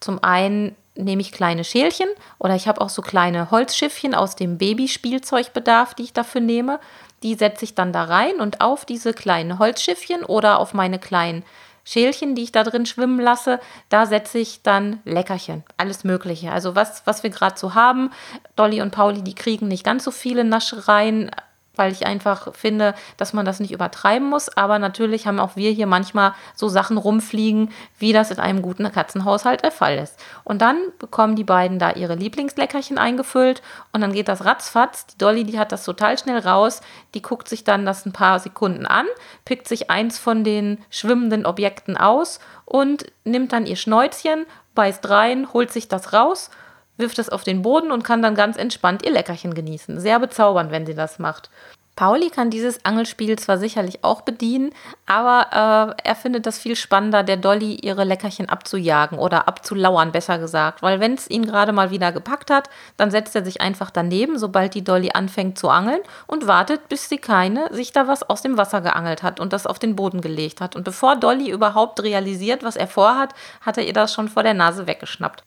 Zum 0.00 0.24
einen 0.24 0.74
nehme 0.94 1.20
ich 1.20 1.30
kleine 1.30 1.64
Schälchen 1.64 2.08
oder 2.38 2.54
ich 2.54 2.68
habe 2.68 2.80
auch 2.80 2.88
so 2.88 3.02
kleine 3.02 3.50
Holzschiffchen 3.50 4.14
aus 4.14 4.34
dem 4.34 4.56
Babyspielzeugbedarf, 4.56 5.92
die 5.92 6.04
ich 6.04 6.12
dafür 6.14 6.40
nehme. 6.40 6.80
Die 7.22 7.34
setze 7.34 7.64
ich 7.64 7.74
dann 7.74 7.92
da 7.92 8.04
rein 8.04 8.40
und 8.40 8.62
auf 8.62 8.86
diese 8.86 9.12
kleinen 9.12 9.58
Holzschiffchen 9.58 10.24
oder 10.24 10.58
auf 10.58 10.72
meine 10.72 10.98
kleinen 10.98 11.44
Schälchen, 11.88 12.34
die 12.34 12.42
ich 12.42 12.52
da 12.52 12.64
drin 12.64 12.84
schwimmen 12.84 13.20
lasse, 13.20 13.60
da 13.88 14.06
setze 14.06 14.38
ich 14.38 14.62
dann 14.62 14.98
Leckerchen, 15.04 15.62
alles 15.76 16.02
Mögliche. 16.02 16.50
Also 16.50 16.74
was, 16.74 17.06
was 17.06 17.22
wir 17.22 17.30
gerade 17.30 17.56
so 17.56 17.74
haben. 17.74 18.10
Dolly 18.56 18.82
und 18.82 18.90
Pauli, 18.90 19.22
die 19.22 19.36
kriegen 19.36 19.68
nicht 19.68 19.84
ganz 19.84 20.02
so 20.02 20.10
viele 20.10 20.42
Naschereien. 20.42 21.30
Weil 21.76 21.92
ich 21.92 22.06
einfach 22.06 22.54
finde, 22.54 22.94
dass 23.16 23.32
man 23.32 23.46
das 23.46 23.60
nicht 23.60 23.72
übertreiben 23.72 24.28
muss. 24.28 24.48
Aber 24.56 24.78
natürlich 24.78 25.26
haben 25.26 25.38
auch 25.38 25.56
wir 25.56 25.70
hier 25.70 25.86
manchmal 25.86 26.34
so 26.54 26.68
Sachen 26.68 26.98
rumfliegen, 26.98 27.70
wie 27.98 28.12
das 28.12 28.30
in 28.30 28.38
einem 28.38 28.62
guten 28.62 28.90
Katzenhaushalt 28.90 29.62
der 29.62 29.70
Fall 29.70 29.98
ist. 29.98 30.18
Und 30.44 30.62
dann 30.62 30.76
bekommen 30.98 31.36
die 31.36 31.44
beiden 31.44 31.78
da 31.78 31.92
ihre 31.92 32.14
Lieblingsleckerchen 32.14 32.98
eingefüllt 32.98 33.62
und 33.92 34.00
dann 34.00 34.12
geht 34.12 34.28
das 34.28 34.44
ratzfatz. 34.44 35.06
Die 35.06 35.18
Dolly, 35.18 35.44
die 35.44 35.58
hat 35.58 35.72
das 35.72 35.84
total 35.84 36.18
schnell 36.18 36.38
raus. 36.38 36.80
Die 37.14 37.22
guckt 37.22 37.48
sich 37.48 37.64
dann 37.64 37.86
das 37.86 38.06
ein 38.06 38.12
paar 38.12 38.40
Sekunden 38.40 38.86
an, 38.86 39.06
pickt 39.44 39.68
sich 39.68 39.90
eins 39.90 40.18
von 40.18 40.44
den 40.44 40.78
schwimmenden 40.90 41.46
Objekten 41.46 41.96
aus 41.96 42.40
und 42.64 43.06
nimmt 43.24 43.52
dann 43.52 43.66
ihr 43.66 43.76
Schnäuzchen, 43.76 44.46
beißt 44.74 45.08
rein, 45.08 45.52
holt 45.52 45.72
sich 45.72 45.88
das 45.88 46.12
raus 46.12 46.50
wirft 46.96 47.18
es 47.18 47.28
auf 47.28 47.44
den 47.44 47.62
Boden 47.62 47.92
und 47.92 48.04
kann 48.04 48.22
dann 48.22 48.34
ganz 48.34 48.56
entspannt 48.56 49.04
ihr 49.04 49.12
Leckerchen 49.12 49.54
genießen. 49.54 50.00
Sehr 50.00 50.18
bezaubernd, 50.18 50.70
wenn 50.70 50.86
sie 50.86 50.94
das 50.94 51.18
macht. 51.18 51.50
Pauli 51.96 52.28
kann 52.28 52.50
dieses 52.50 52.84
Angelspiel 52.84 53.38
zwar 53.38 53.56
sicherlich 53.56 54.04
auch 54.04 54.20
bedienen, 54.20 54.70
aber 55.06 55.94
äh, 55.96 56.08
er 56.08 56.14
findet 56.14 56.44
das 56.44 56.58
viel 56.58 56.76
spannender, 56.76 57.22
der 57.22 57.38
Dolly 57.38 57.76
ihre 57.76 58.04
Leckerchen 58.04 58.50
abzujagen 58.50 59.18
oder 59.18 59.48
abzulauern, 59.48 60.12
besser 60.12 60.38
gesagt. 60.38 60.82
Weil 60.82 61.00
wenn 61.00 61.14
es 61.14 61.28
ihn 61.30 61.46
gerade 61.46 61.72
mal 61.72 61.90
wieder 61.90 62.12
gepackt 62.12 62.50
hat, 62.50 62.68
dann 62.98 63.10
setzt 63.10 63.34
er 63.34 63.46
sich 63.46 63.62
einfach 63.62 63.90
daneben, 63.90 64.38
sobald 64.38 64.74
die 64.74 64.84
Dolly 64.84 65.12
anfängt 65.14 65.58
zu 65.58 65.70
angeln 65.70 66.00
und 66.26 66.46
wartet, 66.46 66.86
bis 66.90 67.08
sie 67.08 67.16
keine 67.16 67.72
sich 67.72 67.92
da 67.92 68.06
was 68.06 68.22
aus 68.28 68.42
dem 68.42 68.58
Wasser 68.58 68.82
geangelt 68.82 69.22
hat 69.22 69.40
und 69.40 69.54
das 69.54 69.66
auf 69.66 69.78
den 69.78 69.96
Boden 69.96 70.20
gelegt 70.20 70.60
hat. 70.60 70.76
Und 70.76 70.84
bevor 70.84 71.16
Dolly 71.16 71.48
überhaupt 71.48 72.02
realisiert, 72.02 72.62
was 72.62 72.76
er 72.76 72.88
vorhat, 72.88 73.32
hat 73.62 73.78
er 73.78 73.86
ihr 73.86 73.94
das 73.94 74.12
schon 74.12 74.28
vor 74.28 74.42
der 74.42 74.54
Nase 74.54 74.86
weggeschnappt. 74.86 75.44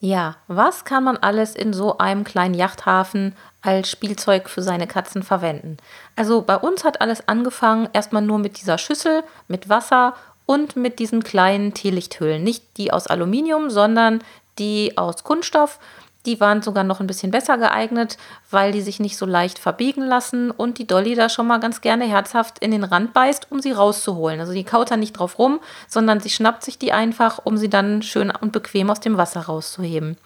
Ja, 0.00 0.36
was 0.48 0.84
kann 0.84 1.04
man 1.04 1.16
alles 1.16 1.54
in 1.56 1.72
so 1.72 1.98
einem 1.98 2.24
kleinen 2.24 2.54
Yachthafen 2.54 3.34
als 3.62 3.90
Spielzeug 3.90 4.50
für 4.50 4.62
seine 4.62 4.86
Katzen 4.86 5.22
verwenden? 5.22 5.78
Also 6.14 6.42
bei 6.42 6.56
uns 6.56 6.84
hat 6.84 7.00
alles 7.00 7.26
angefangen 7.28 7.88
erstmal 7.92 8.22
nur 8.22 8.38
mit 8.38 8.60
dieser 8.60 8.76
Schüssel, 8.76 9.22
mit 9.48 9.68
Wasser 9.68 10.14
und 10.46 10.76
mit 10.76 10.98
diesen 10.98 11.22
kleinen 11.24 11.72
Teelichthüllen. 11.72 12.42
Nicht 12.42 12.76
die 12.76 12.92
aus 12.92 13.06
Aluminium, 13.06 13.70
sondern 13.70 14.22
die 14.58 14.96
aus 14.98 15.24
Kunststoff. 15.24 15.78
Die 16.26 16.40
waren 16.40 16.62
sogar 16.62 16.84
noch 16.84 17.00
ein 17.00 17.06
bisschen 17.06 17.30
besser 17.30 17.58
geeignet, 17.58 18.16
weil 18.50 18.72
die 18.72 18.80
sich 18.80 18.98
nicht 18.98 19.16
so 19.16 19.26
leicht 19.26 19.58
verbiegen 19.58 20.02
lassen 20.02 20.50
und 20.50 20.78
die 20.78 20.86
Dolly 20.86 21.14
da 21.14 21.28
schon 21.28 21.46
mal 21.46 21.60
ganz 21.60 21.80
gerne 21.80 22.04
herzhaft 22.04 22.58
in 22.60 22.70
den 22.70 22.84
Rand 22.84 23.12
beißt, 23.12 23.48
um 23.50 23.60
sie 23.60 23.72
rauszuholen. 23.72 24.40
Also 24.40 24.52
die 24.52 24.64
kaut 24.64 24.90
da 24.90 24.96
nicht 24.96 25.12
drauf 25.12 25.38
rum, 25.38 25.60
sondern 25.86 26.20
sie 26.20 26.30
schnappt 26.30 26.64
sich 26.64 26.78
die 26.78 26.92
einfach, 26.92 27.40
um 27.44 27.56
sie 27.56 27.68
dann 27.68 28.02
schön 28.02 28.30
und 28.30 28.52
bequem 28.52 28.90
aus 28.90 29.00
dem 29.00 29.18
Wasser 29.18 29.42
rauszuheben. 29.42 30.16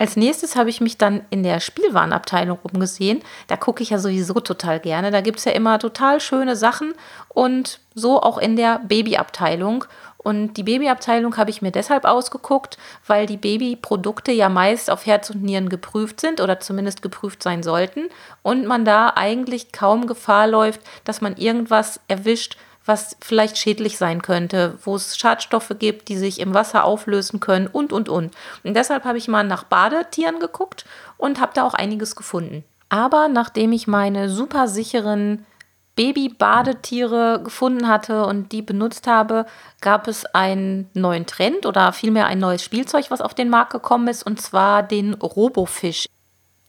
Als 0.00 0.16
nächstes 0.16 0.56
habe 0.56 0.70
ich 0.70 0.80
mich 0.80 0.96
dann 0.96 1.26
in 1.28 1.42
der 1.42 1.60
Spielwarenabteilung 1.60 2.58
umgesehen. 2.62 3.20
Da 3.48 3.58
gucke 3.58 3.82
ich 3.82 3.90
ja 3.90 3.98
sowieso 3.98 4.40
total 4.40 4.80
gerne. 4.80 5.10
Da 5.10 5.20
gibt 5.20 5.40
es 5.40 5.44
ja 5.44 5.52
immer 5.52 5.78
total 5.78 6.22
schöne 6.22 6.56
Sachen 6.56 6.94
und 7.28 7.80
so 7.94 8.22
auch 8.22 8.38
in 8.38 8.56
der 8.56 8.78
Babyabteilung. 8.78 9.84
Und 10.22 10.54
die 10.54 10.64
Babyabteilung 10.64 11.38
habe 11.38 11.50
ich 11.50 11.62
mir 11.62 11.70
deshalb 11.70 12.04
ausgeguckt, 12.04 12.76
weil 13.06 13.24
die 13.24 13.38
Babyprodukte 13.38 14.32
ja 14.32 14.50
meist 14.50 14.90
auf 14.90 15.06
Herz 15.06 15.30
und 15.30 15.42
Nieren 15.42 15.70
geprüft 15.70 16.20
sind 16.20 16.42
oder 16.42 16.60
zumindest 16.60 17.00
geprüft 17.00 17.42
sein 17.42 17.62
sollten 17.62 18.08
und 18.42 18.66
man 18.66 18.84
da 18.84 19.14
eigentlich 19.16 19.72
kaum 19.72 20.06
Gefahr 20.06 20.46
läuft, 20.46 20.80
dass 21.04 21.22
man 21.22 21.36
irgendwas 21.36 22.00
erwischt, 22.08 22.58
was 22.84 23.16
vielleicht 23.20 23.56
schädlich 23.56 23.96
sein 23.98 24.20
könnte, 24.20 24.78
wo 24.84 24.96
es 24.96 25.16
Schadstoffe 25.16 25.72
gibt, 25.78 26.08
die 26.08 26.16
sich 26.16 26.40
im 26.40 26.54
Wasser 26.54 26.84
auflösen 26.84 27.40
können 27.40 27.66
und, 27.66 27.92
und, 27.92 28.08
und. 28.08 28.34
Und 28.64 28.74
deshalb 28.74 29.04
habe 29.04 29.18
ich 29.18 29.28
mal 29.28 29.44
nach 29.44 29.64
Badetieren 29.64 30.38
geguckt 30.38 30.84
und 31.16 31.40
habe 31.40 31.52
da 31.54 31.64
auch 31.64 31.74
einiges 31.74 32.16
gefunden. 32.16 32.64
Aber 32.88 33.28
nachdem 33.28 33.72
ich 33.72 33.86
meine 33.86 34.28
super 34.28 34.66
sicheren 34.66 35.46
Baby-Badetiere 35.96 37.40
gefunden 37.42 37.88
hatte 37.88 38.24
und 38.26 38.52
die 38.52 38.62
benutzt 38.62 39.06
habe, 39.06 39.46
gab 39.80 40.08
es 40.08 40.24
einen 40.26 40.88
neuen 40.94 41.26
Trend 41.26 41.66
oder 41.66 41.92
vielmehr 41.92 42.26
ein 42.26 42.38
neues 42.38 42.62
Spielzeug, 42.62 43.10
was 43.10 43.20
auf 43.20 43.34
den 43.34 43.50
Markt 43.50 43.72
gekommen 43.72 44.08
ist, 44.08 44.22
und 44.22 44.40
zwar 44.40 44.82
den 44.82 45.14
Robofisch. 45.14 46.06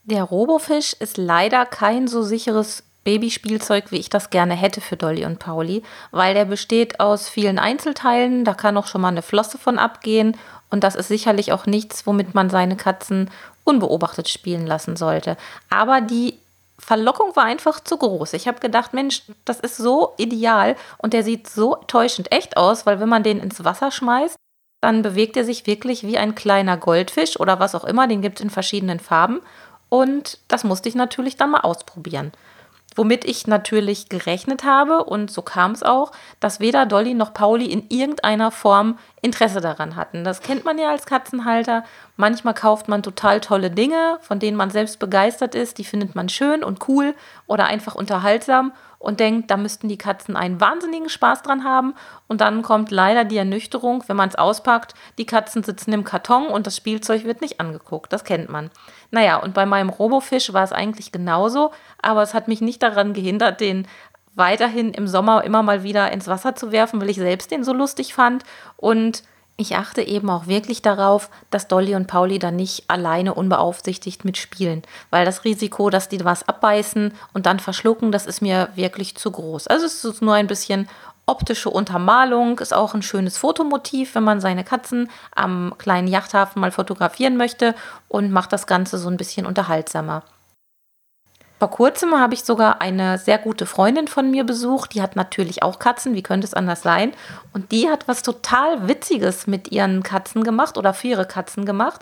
Der 0.03 0.23
Robofisch 0.23 0.93
ist 0.99 1.17
leider 1.17 1.65
kein 1.65 2.07
so 2.07 2.23
sicheres 2.23 2.83
Babyspielzeug, 3.03 3.91
wie 3.91 3.97
ich 3.97 4.09
das 4.09 4.29
gerne 4.29 4.53
hätte 4.53 4.81
für 4.81 4.97
Dolly 4.97 5.25
und 5.25 5.39
Pauli, 5.39 5.83
weil 6.11 6.33
der 6.33 6.45
besteht 6.45 6.99
aus 6.99 7.29
vielen 7.29 7.57
Einzelteilen, 7.57 8.45
da 8.45 8.53
kann 8.53 8.77
auch 8.77 8.87
schon 8.87 9.01
mal 9.01 9.07
eine 9.07 9.23
Flosse 9.23 9.57
von 9.57 9.79
abgehen 9.79 10.37
und 10.69 10.83
das 10.83 10.95
ist 10.95 11.07
sicherlich 11.07 11.51
auch 11.51 11.65
nichts, 11.65 12.05
womit 12.05 12.35
man 12.35 12.49
seine 12.49 12.75
Katzen 12.75 13.29
unbeobachtet 13.63 14.29
spielen 14.29 14.67
lassen 14.67 14.95
sollte. 14.95 15.37
Aber 15.69 16.01
die 16.01 16.37
Verlockung 16.81 17.35
war 17.35 17.43
einfach 17.43 17.79
zu 17.79 17.97
groß. 17.97 18.33
Ich 18.33 18.47
habe 18.47 18.59
gedacht, 18.59 18.93
Mensch, 18.93 19.23
das 19.45 19.59
ist 19.59 19.77
so 19.77 20.13
ideal 20.17 20.75
und 20.97 21.13
der 21.13 21.23
sieht 21.23 21.47
so 21.47 21.75
täuschend 21.87 22.31
echt 22.31 22.57
aus, 22.57 22.85
weil 22.85 22.99
wenn 22.99 23.09
man 23.09 23.23
den 23.23 23.39
ins 23.39 23.63
Wasser 23.63 23.91
schmeißt, 23.91 24.35
dann 24.81 25.03
bewegt 25.03 25.37
er 25.37 25.45
sich 25.45 25.67
wirklich 25.67 26.03
wie 26.03 26.17
ein 26.17 26.33
kleiner 26.33 26.75
Goldfisch 26.75 27.39
oder 27.39 27.59
was 27.59 27.75
auch 27.75 27.83
immer. 27.83 28.07
Den 28.07 28.21
gibt 28.21 28.39
es 28.39 28.43
in 28.43 28.49
verschiedenen 28.49 28.99
Farben. 28.99 29.41
Und 29.89 30.39
das 30.47 30.63
musste 30.63 30.89
ich 30.89 30.95
natürlich 30.95 31.37
dann 31.37 31.51
mal 31.51 31.61
ausprobieren. 31.61 32.31
Womit 32.95 33.23
ich 33.23 33.45
natürlich 33.45 34.09
gerechnet 34.09 34.63
habe, 34.63 35.03
und 35.05 35.31
so 35.31 35.43
kam 35.43 35.71
es 35.71 35.83
auch, 35.83 36.11
dass 36.39 36.59
weder 36.59 36.85
Dolly 36.85 37.13
noch 37.13 37.33
Pauli 37.33 37.65
in 37.65 37.85
irgendeiner 37.89 38.51
Form 38.51 38.97
Interesse 39.23 39.61
daran 39.61 39.95
hatten. 39.95 40.23
Das 40.23 40.41
kennt 40.41 40.65
man 40.65 40.79
ja 40.79 40.89
als 40.89 41.05
Katzenhalter. 41.05 41.83
Manchmal 42.17 42.55
kauft 42.55 42.87
man 42.87 43.03
total 43.03 43.39
tolle 43.39 43.69
Dinge, 43.69 44.17
von 44.21 44.39
denen 44.39 44.57
man 44.57 44.71
selbst 44.71 44.97
begeistert 44.97 45.53
ist. 45.53 45.77
Die 45.77 45.83
findet 45.83 46.15
man 46.15 46.27
schön 46.27 46.63
und 46.63 46.87
cool 46.87 47.13
oder 47.45 47.65
einfach 47.65 47.93
unterhaltsam 47.93 48.73
und 48.97 49.19
denkt, 49.19 49.49
da 49.51 49.57
müssten 49.57 49.89
die 49.89 49.97
Katzen 49.97 50.35
einen 50.35 50.61
wahnsinnigen 50.61 51.09
Spaß 51.09 51.41
dran 51.41 51.63
haben. 51.63 51.93
Und 52.27 52.41
dann 52.41 52.61
kommt 52.63 52.89
leider 52.89 53.23
die 53.23 53.37
Ernüchterung, 53.37 54.03
wenn 54.07 54.15
man 54.15 54.29
es 54.29 54.35
auspackt, 54.35 54.93
die 55.17 55.25
Katzen 55.25 55.63
sitzen 55.63 55.93
im 55.93 56.03
Karton 56.03 56.47
und 56.47 56.65
das 56.65 56.77
Spielzeug 56.77 57.23
wird 57.23 57.41
nicht 57.41 57.59
angeguckt. 57.59 58.13
Das 58.13 58.23
kennt 58.23 58.49
man. 58.49 58.71
Naja, 59.11 59.37
und 59.37 59.53
bei 59.53 59.65
meinem 59.65 59.89
Robofisch 59.89 60.53
war 60.53 60.63
es 60.63 60.71
eigentlich 60.71 61.11
genauso, 61.11 61.71
aber 62.01 62.21
es 62.21 62.33
hat 62.33 62.47
mich 62.47 62.61
nicht 62.61 62.81
daran 62.81 63.13
gehindert, 63.13 63.59
den 63.59 63.87
weiterhin 64.35 64.93
im 64.93 65.07
Sommer 65.07 65.43
immer 65.43 65.63
mal 65.63 65.83
wieder 65.83 66.11
ins 66.11 66.27
Wasser 66.27 66.55
zu 66.55 66.71
werfen, 66.71 67.01
weil 67.01 67.09
ich 67.09 67.17
selbst 67.17 67.51
den 67.51 67.63
so 67.63 67.73
lustig 67.73 68.13
fand. 68.13 68.43
Und 68.77 69.23
ich 69.57 69.75
achte 69.75 70.01
eben 70.01 70.29
auch 70.29 70.47
wirklich 70.47 70.81
darauf, 70.81 71.29
dass 71.51 71.67
Dolly 71.67 71.95
und 71.95 72.07
Pauli 72.07 72.39
da 72.39 72.49
nicht 72.49 72.85
alleine 72.87 73.33
unbeaufsichtigt 73.33 74.25
mitspielen, 74.25 74.81
weil 75.11 75.25
das 75.25 75.43
Risiko, 75.43 75.89
dass 75.89 76.09
die 76.09 76.23
was 76.25 76.47
abbeißen 76.47 77.13
und 77.33 77.45
dann 77.45 77.59
verschlucken, 77.59 78.11
das 78.11 78.25
ist 78.25 78.41
mir 78.41 78.69
wirklich 78.75 79.15
zu 79.15 79.29
groß. 79.29 79.67
Also 79.67 79.85
es 79.85 80.03
ist 80.03 80.21
nur 80.21 80.33
ein 80.33 80.47
bisschen 80.47 80.89
optische 81.27 81.69
Untermalung, 81.69 82.59
ist 82.59 82.73
auch 82.73 82.95
ein 82.95 83.03
schönes 83.03 83.37
Fotomotiv, 83.37 84.15
wenn 84.15 84.23
man 84.23 84.41
seine 84.41 84.63
Katzen 84.63 85.09
am 85.35 85.75
kleinen 85.77 86.07
Yachthafen 86.07 86.59
mal 86.59 86.71
fotografieren 86.71 87.37
möchte 87.37 87.75
und 88.07 88.31
macht 88.31 88.51
das 88.51 88.65
Ganze 88.65 88.97
so 88.97 89.09
ein 89.09 89.17
bisschen 89.17 89.45
unterhaltsamer. 89.45 90.23
Vor 91.61 91.69
kurzem 91.69 92.19
habe 92.19 92.33
ich 92.33 92.43
sogar 92.43 92.81
eine 92.81 93.19
sehr 93.19 93.37
gute 93.37 93.67
Freundin 93.67 94.07
von 94.07 94.31
mir 94.31 94.43
besucht. 94.43 94.95
Die 94.95 95.01
hat 95.03 95.15
natürlich 95.15 95.61
auch 95.61 95.77
Katzen, 95.77 96.15
wie 96.15 96.23
könnte 96.23 96.47
es 96.47 96.55
anders 96.55 96.81
sein? 96.81 97.13
Und 97.53 97.71
die 97.71 97.87
hat 97.87 98.07
was 98.07 98.23
total 98.23 98.87
Witziges 98.87 99.45
mit 99.45 99.71
ihren 99.71 100.01
Katzen 100.01 100.43
gemacht 100.43 100.75
oder 100.75 100.95
für 100.95 101.09
ihre 101.09 101.27
Katzen 101.27 101.67
gemacht. 101.67 102.01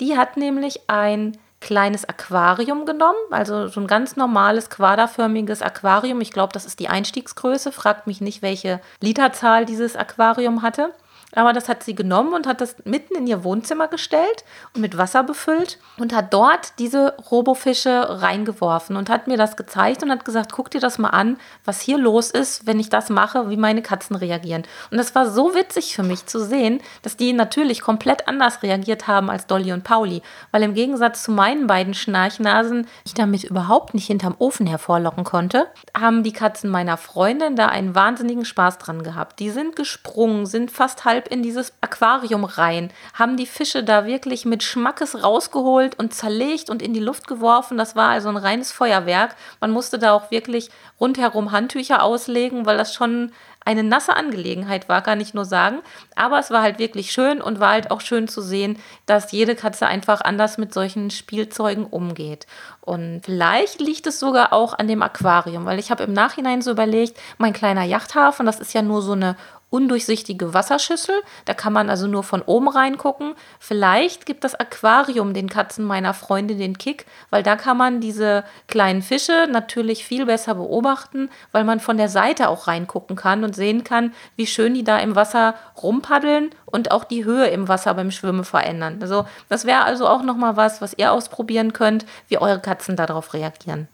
Die 0.00 0.16
hat 0.16 0.38
nämlich 0.38 0.88
ein 0.88 1.36
kleines 1.60 2.08
Aquarium 2.08 2.86
genommen, 2.86 3.18
also 3.30 3.68
so 3.68 3.78
ein 3.78 3.86
ganz 3.86 4.16
normales 4.16 4.70
quaderförmiges 4.70 5.60
Aquarium. 5.60 6.22
Ich 6.22 6.32
glaube, 6.32 6.54
das 6.54 6.64
ist 6.64 6.80
die 6.80 6.88
Einstiegsgröße. 6.88 7.72
Fragt 7.72 8.06
mich 8.06 8.22
nicht, 8.22 8.40
welche 8.40 8.80
Literzahl 9.02 9.66
dieses 9.66 9.96
Aquarium 9.96 10.62
hatte. 10.62 10.94
Aber 11.34 11.52
das 11.52 11.68
hat 11.68 11.82
sie 11.82 11.94
genommen 11.94 12.32
und 12.34 12.46
hat 12.46 12.60
das 12.60 12.76
mitten 12.84 13.16
in 13.16 13.26
ihr 13.26 13.44
Wohnzimmer 13.44 13.88
gestellt 13.88 14.44
und 14.74 14.80
mit 14.80 14.96
Wasser 14.96 15.22
befüllt 15.22 15.78
und 15.98 16.14
hat 16.14 16.32
dort 16.32 16.78
diese 16.78 17.14
Robofische 17.30 18.22
reingeworfen 18.22 18.96
und 18.96 19.10
hat 19.10 19.26
mir 19.26 19.36
das 19.36 19.56
gezeigt 19.56 20.02
und 20.02 20.10
hat 20.10 20.24
gesagt, 20.24 20.52
guck 20.52 20.70
dir 20.70 20.80
das 20.80 20.98
mal 20.98 21.10
an, 21.10 21.38
was 21.64 21.80
hier 21.80 21.98
los 21.98 22.30
ist, 22.30 22.66
wenn 22.66 22.80
ich 22.80 22.88
das 22.88 23.10
mache, 23.10 23.50
wie 23.50 23.56
meine 23.56 23.82
Katzen 23.82 24.16
reagieren. 24.16 24.64
Und 24.90 24.98
das 24.98 25.14
war 25.14 25.28
so 25.28 25.54
witzig 25.54 25.94
für 25.94 26.02
mich 26.02 26.26
zu 26.26 26.44
sehen, 26.44 26.80
dass 27.02 27.16
die 27.16 27.32
natürlich 27.32 27.80
komplett 27.80 28.28
anders 28.28 28.62
reagiert 28.62 29.06
haben 29.06 29.30
als 29.30 29.46
Dolly 29.46 29.72
und 29.72 29.84
Pauli, 29.84 30.22
weil 30.52 30.62
im 30.62 30.74
Gegensatz 30.74 31.24
zu 31.24 31.32
meinen 31.32 31.66
beiden 31.66 31.94
Schnarchnasen 31.94 32.86
ich 33.04 33.14
damit 33.14 33.44
überhaupt 33.44 33.94
nicht 33.94 34.06
hinterm 34.06 34.34
Ofen 34.38 34.66
hervorlocken 34.66 35.24
konnte, 35.24 35.66
haben 35.96 36.22
die 36.22 36.32
Katzen 36.32 36.70
meiner 36.70 36.96
Freundin 36.96 37.56
da 37.56 37.66
einen 37.66 37.94
wahnsinnigen 37.94 38.44
Spaß 38.44 38.78
dran 38.78 39.02
gehabt. 39.02 39.40
Die 39.40 39.50
sind 39.50 39.76
gesprungen, 39.76 40.46
sind 40.46 40.70
fast 40.70 41.04
halb 41.04 41.23
halb 41.24 41.32
in 41.32 41.42
dieses 41.42 41.72
Aquarium 41.80 42.44
rein, 42.44 42.90
haben 43.14 43.36
die 43.36 43.46
Fische 43.46 43.82
da 43.82 44.06
wirklich 44.06 44.44
mit 44.44 44.62
Schmackes 44.62 45.22
rausgeholt 45.22 45.98
und 45.98 46.14
zerlegt 46.14 46.70
und 46.70 46.82
in 46.82 46.92
die 46.92 47.00
Luft 47.00 47.26
geworfen. 47.26 47.78
Das 47.78 47.96
war 47.96 48.10
also 48.10 48.28
ein 48.28 48.36
reines 48.36 48.72
Feuerwerk. 48.72 49.36
Man 49.60 49.70
musste 49.70 49.98
da 49.98 50.12
auch 50.12 50.30
wirklich 50.30 50.70
rundherum 51.00 51.52
Handtücher 51.52 52.02
auslegen, 52.02 52.66
weil 52.66 52.76
das 52.76 52.94
schon 52.94 53.32
eine 53.66 53.82
nasse 53.82 54.14
Angelegenheit 54.14 54.90
war, 54.90 55.00
kann 55.00 55.22
ich 55.22 55.32
nur 55.32 55.46
sagen. 55.46 55.78
Aber 56.16 56.38
es 56.38 56.50
war 56.50 56.60
halt 56.60 56.78
wirklich 56.78 57.12
schön 57.12 57.40
und 57.40 57.60
war 57.60 57.70
halt 57.70 57.90
auch 57.90 58.02
schön 58.02 58.28
zu 58.28 58.42
sehen, 58.42 58.78
dass 59.06 59.32
jede 59.32 59.54
Katze 59.54 59.86
einfach 59.86 60.20
anders 60.20 60.58
mit 60.58 60.74
solchen 60.74 61.10
Spielzeugen 61.10 61.86
umgeht. 61.86 62.46
Und 62.82 63.22
vielleicht 63.24 63.80
liegt 63.80 64.06
es 64.06 64.20
sogar 64.20 64.52
auch 64.52 64.78
an 64.78 64.86
dem 64.86 65.02
Aquarium, 65.02 65.64
weil 65.64 65.78
ich 65.78 65.90
habe 65.90 66.02
im 66.02 66.12
Nachhinein 66.12 66.60
so 66.60 66.70
überlegt, 66.72 67.18
mein 67.38 67.54
kleiner 67.54 67.84
Yachthafen, 67.84 68.44
das 68.44 68.60
ist 68.60 68.74
ja 68.74 68.82
nur 68.82 69.00
so 69.00 69.12
eine 69.12 69.36
undurchsichtige 69.74 70.54
Wasserschüssel. 70.54 71.16
Da 71.46 71.52
kann 71.52 71.72
man 71.72 71.90
also 71.90 72.06
nur 72.06 72.22
von 72.22 72.42
oben 72.42 72.68
reingucken. 72.68 73.34
Vielleicht 73.58 74.24
gibt 74.24 74.44
das 74.44 74.54
Aquarium 74.54 75.34
den 75.34 75.48
Katzen 75.48 75.84
meiner 75.84 76.14
Freundin 76.14 76.58
den 76.58 76.78
Kick, 76.78 77.06
weil 77.30 77.42
da 77.42 77.56
kann 77.56 77.76
man 77.76 78.00
diese 78.00 78.44
kleinen 78.68 79.02
Fische 79.02 79.48
natürlich 79.50 80.04
viel 80.04 80.26
besser 80.26 80.54
beobachten, 80.54 81.28
weil 81.50 81.64
man 81.64 81.80
von 81.80 81.96
der 81.96 82.08
Seite 82.08 82.48
auch 82.48 82.68
reingucken 82.68 83.16
kann 83.16 83.42
und 83.42 83.56
sehen 83.56 83.82
kann, 83.82 84.14
wie 84.36 84.46
schön 84.46 84.74
die 84.74 84.84
da 84.84 84.98
im 84.98 85.16
Wasser 85.16 85.56
rumpaddeln 85.82 86.50
und 86.66 86.92
auch 86.92 87.02
die 87.02 87.24
Höhe 87.24 87.48
im 87.48 87.66
Wasser 87.66 87.94
beim 87.94 88.12
Schwimmen 88.12 88.44
verändern. 88.44 88.98
Also 89.02 89.26
das 89.48 89.64
wäre 89.64 89.82
also 89.82 90.06
auch 90.06 90.22
noch 90.22 90.36
mal 90.36 90.56
was, 90.56 90.82
was 90.82 90.96
ihr 90.96 91.10
ausprobieren 91.10 91.72
könnt, 91.72 92.06
wie 92.28 92.38
eure 92.38 92.60
Katzen 92.60 92.94
darauf 92.94 93.34
reagieren. 93.34 93.88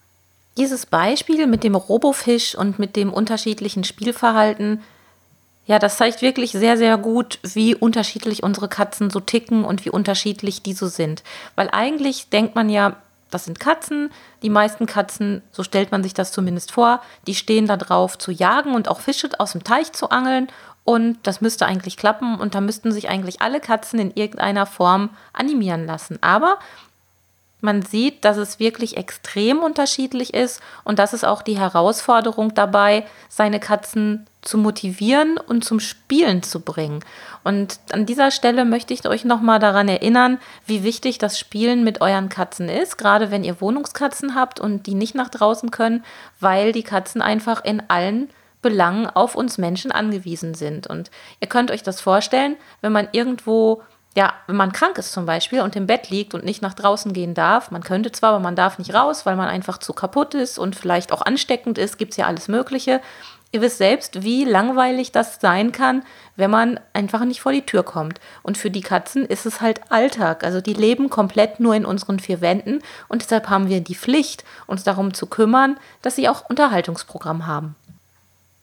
Dieses 0.59 0.85
Beispiel 0.85 1.47
mit 1.47 1.65
dem 1.65 1.75
Robofisch 1.75 2.55
und 2.55 2.79
mit 2.79 2.97
dem 2.97 3.11
unterschiedlichen 3.15 3.85
Spielverhalten 3.85 4.83
ja, 5.67 5.79
das 5.79 5.97
zeigt 5.97 6.23
wirklich 6.23 6.53
sehr, 6.53 6.77
sehr 6.77 6.97
gut, 6.99 7.39
wie 7.43 7.75
unterschiedlich 7.75 8.43
unsere 8.43 8.69
Katzen 8.69 9.11
so 9.11 9.21
ticken 9.21 9.65
und 9.65 9.85
wie 9.85 9.91
unterschiedlich 9.91 10.63
die 10.63 10.73
so 10.73 10.89
sind. 10.89 11.23
Weil 11.55 11.69
eigentlich 11.71 12.29
denkt 12.31 12.55
man 12.55 12.69
ja, 12.69 12.97
das 13.31 13.45
sind 13.45 13.61
Katzen. 13.61 14.11
Die 14.43 14.51
meisten 14.51 14.87
Katzen, 14.87 15.43
so 15.53 15.63
stellt 15.63 15.93
man 15.93 16.03
sich 16.03 16.15
das 16.15 16.33
zumindest 16.33 16.73
vor, 16.73 17.01
die 17.27 17.35
stehen 17.35 17.67
da 17.67 17.77
drauf 17.77 18.19
zu 18.19 18.33
jagen 18.33 18.75
und 18.75 18.89
auch 18.89 19.01
Fische 19.01 19.29
aus 19.39 19.53
dem 19.53 19.65
Teich 19.65 19.93
zu 19.93 20.11
angeln. 20.11 20.49
Und 20.85 21.19
das 21.23 21.41
müsste 21.41 21.67
eigentlich 21.67 21.97
klappen 21.97 22.41
und 22.41 22.55
da 22.55 22.61
müssten 22.61 22.91
sich 22.91 23.09
eigentlich 23.09 23.41
alle 23.41 23.61
Katzen 23.61 24.01
in 24.01 24.11
irgendeiner 24.15 24.67
Form 24.67 25.11
animieren 25.33 25.87
lassen. 25.87 26.19
Aber 26.21 26.59
man 27.61 27.83
sieht, 27.83 28.25
dass 28.25 28.37
es 28.37 28.59
wirklich 28.59 28.97
extrem 28.97 29.59
unterschiedlich 29.59 30.35
ist 30.35 30.61
und 30.85 30.99
das 30.99 31.13
ist 31.13 31.25
auch 31.25 31.43
die 31.43 31.59
Herausforderung 31.59 32.55
dabei, 32.55 33.07
seine 33.29 33.61
Katzen 33.61 34.27
zu 34.43 34.57
motivieren 34.57 35.37
und 35.37 35.65
zum 35.65 35.81
Spielen 35.81 36.43
zu 36.43 36.61
bringen. 36.61 37.05
Und 37.45 37.79
an 37.93 38.07
dieser 38.07 38.31
Stelle 38.31 38.65
möchte 38.65 38.95
ich 38.95 39.07
euch 39.07 39.25
nochmal 39.25 39.59
daran 39.59 39.89
erinnern, 39.89 40.39
wie 40.67 40.83
wichtig 40.83 41.19
das 41.19 41.39
Spielen 41.39 41.85
mit 41.85 42.01
euren 42.01 42.29
Katzen 42.29 42.69
ist, 42.69 42.97
gerade 42.97 43.31
wenn 43.31 43.45
ihr 43.45 43.61
Wohnungskatzen 43.61 44.35
habt 44.35 44.61
und 44.61 44.87
die 44.87 44.95
nicht 44.95 45.15
nach 45.15 45.29
draußen 45.29 45.71
können, 45.71 46.05
weil 46.39 46.73
die 46.73 46.83
Katzen 46.83 47.21
einfach 47.21 47.65
in 47.65 47.83
allen 47.89 48.31
Belangen 48.63 49.07
auf 49.07 49.35
uns 49.37 49.59
Menschen 49.59 49.91
angewiesen 49.91 50.55
sind. 50.55 50.87
Und 50.87 51.11
ihr 51.41 51.49
könnt 51.49 51.71
euch 51.71 51.83
das 51.83 52.01
vorstellen, 52.01 52.57
wenn 52.81 52.93
man 52.93 53.09
irgendwo 53.13 53.83
ja, 54.17 54.35
wenn 54.47 54.57
man 54.57 54.73
krank 54.73 54.99
ist 54.99 55.13
zum 55.13 55.25
Beispiel 55.25 55.61
und 55.61 55.77
im 55.77 55.87
Bett 55.87 56.11
liegt 56.11 56.35
und 56.35 56.45
nicht 56.45 56.63
nach 56.63 56.75
draußen 56.75 57.13
gehen 57.13 57.35
darf, 57.35 57.71
man 57.71 57.83
könnte 57.83 58.11
zwar, 58.11 58.31
aber 58.31 58.41
man 58.41 58.57
darf 58.57 58.79
nicht 58.79 58.93
raus, 58.93 59.25
weil 59.25 59.37
man 59.37 59.49
einfach 59.49 59.79
zu 59.79 59.93
kaputt 59.93 60.35
ist 60.35 60.59
und 60.59 60.75
vielleicht 60.75 61.13
auch 61.13 61.23
ansteckend 61.23 61.79
ist, 61.79 61.97
gibt 61.97 62.13
es 62.13 62.17
ja 62.17 62.27
alles 62.27 62.49
Mögliche. 62.49 63.01
Ihr 63.53 63.63
wisst 63.63 63.79
selbst, 63.79 64.23
wie 64.23 64.45
langweilig 64.45 65.11
das 65.11 65.41
sein 65.41 65.73
kann, 65.73 66.05
wenn 66.37 66.51
man 66.51 66.79
einfach 66.93 67.25
nicht 67.25 67.41
vor 67.41 67.51
die 67.51 67.67
Tür 67.67 67.83
kommt. 67.83 68.21
Und 68.43 68.57
für 68.57 68.71
die 68.71 68.81
Katzen 68.81 69.25
ist 69.25 69.45
es 69.45 69.61
halt 69.61 69.91
Alltag. 69.91 70.45
Also 70.45 70.61
die 70.61 70.75
leben 70.75 71.11
komplett 71.11 71.59
nur 71.59 71.75
in 71.75 71.85
unseren 71.85 72.21
vier 72.21 72.41
Wänden 72.41 72.81
und 73.09 73.23
deshalb 73.23 73.49
haben 73.49 73.69
wir 73.69 73.81
die 73.81 73.97
Pflicht, 73.97 74.45
uns 74.67 74.85
darum 74.85 75.15
zu 75.15 75.27
kümmern, 75.27 75.79
dass 76.03 76.15
sie 76.17 76.29
auch 76.29 76.49
Unterhaltungsprogramm 76.49 77.47
haben. 77.47 77.75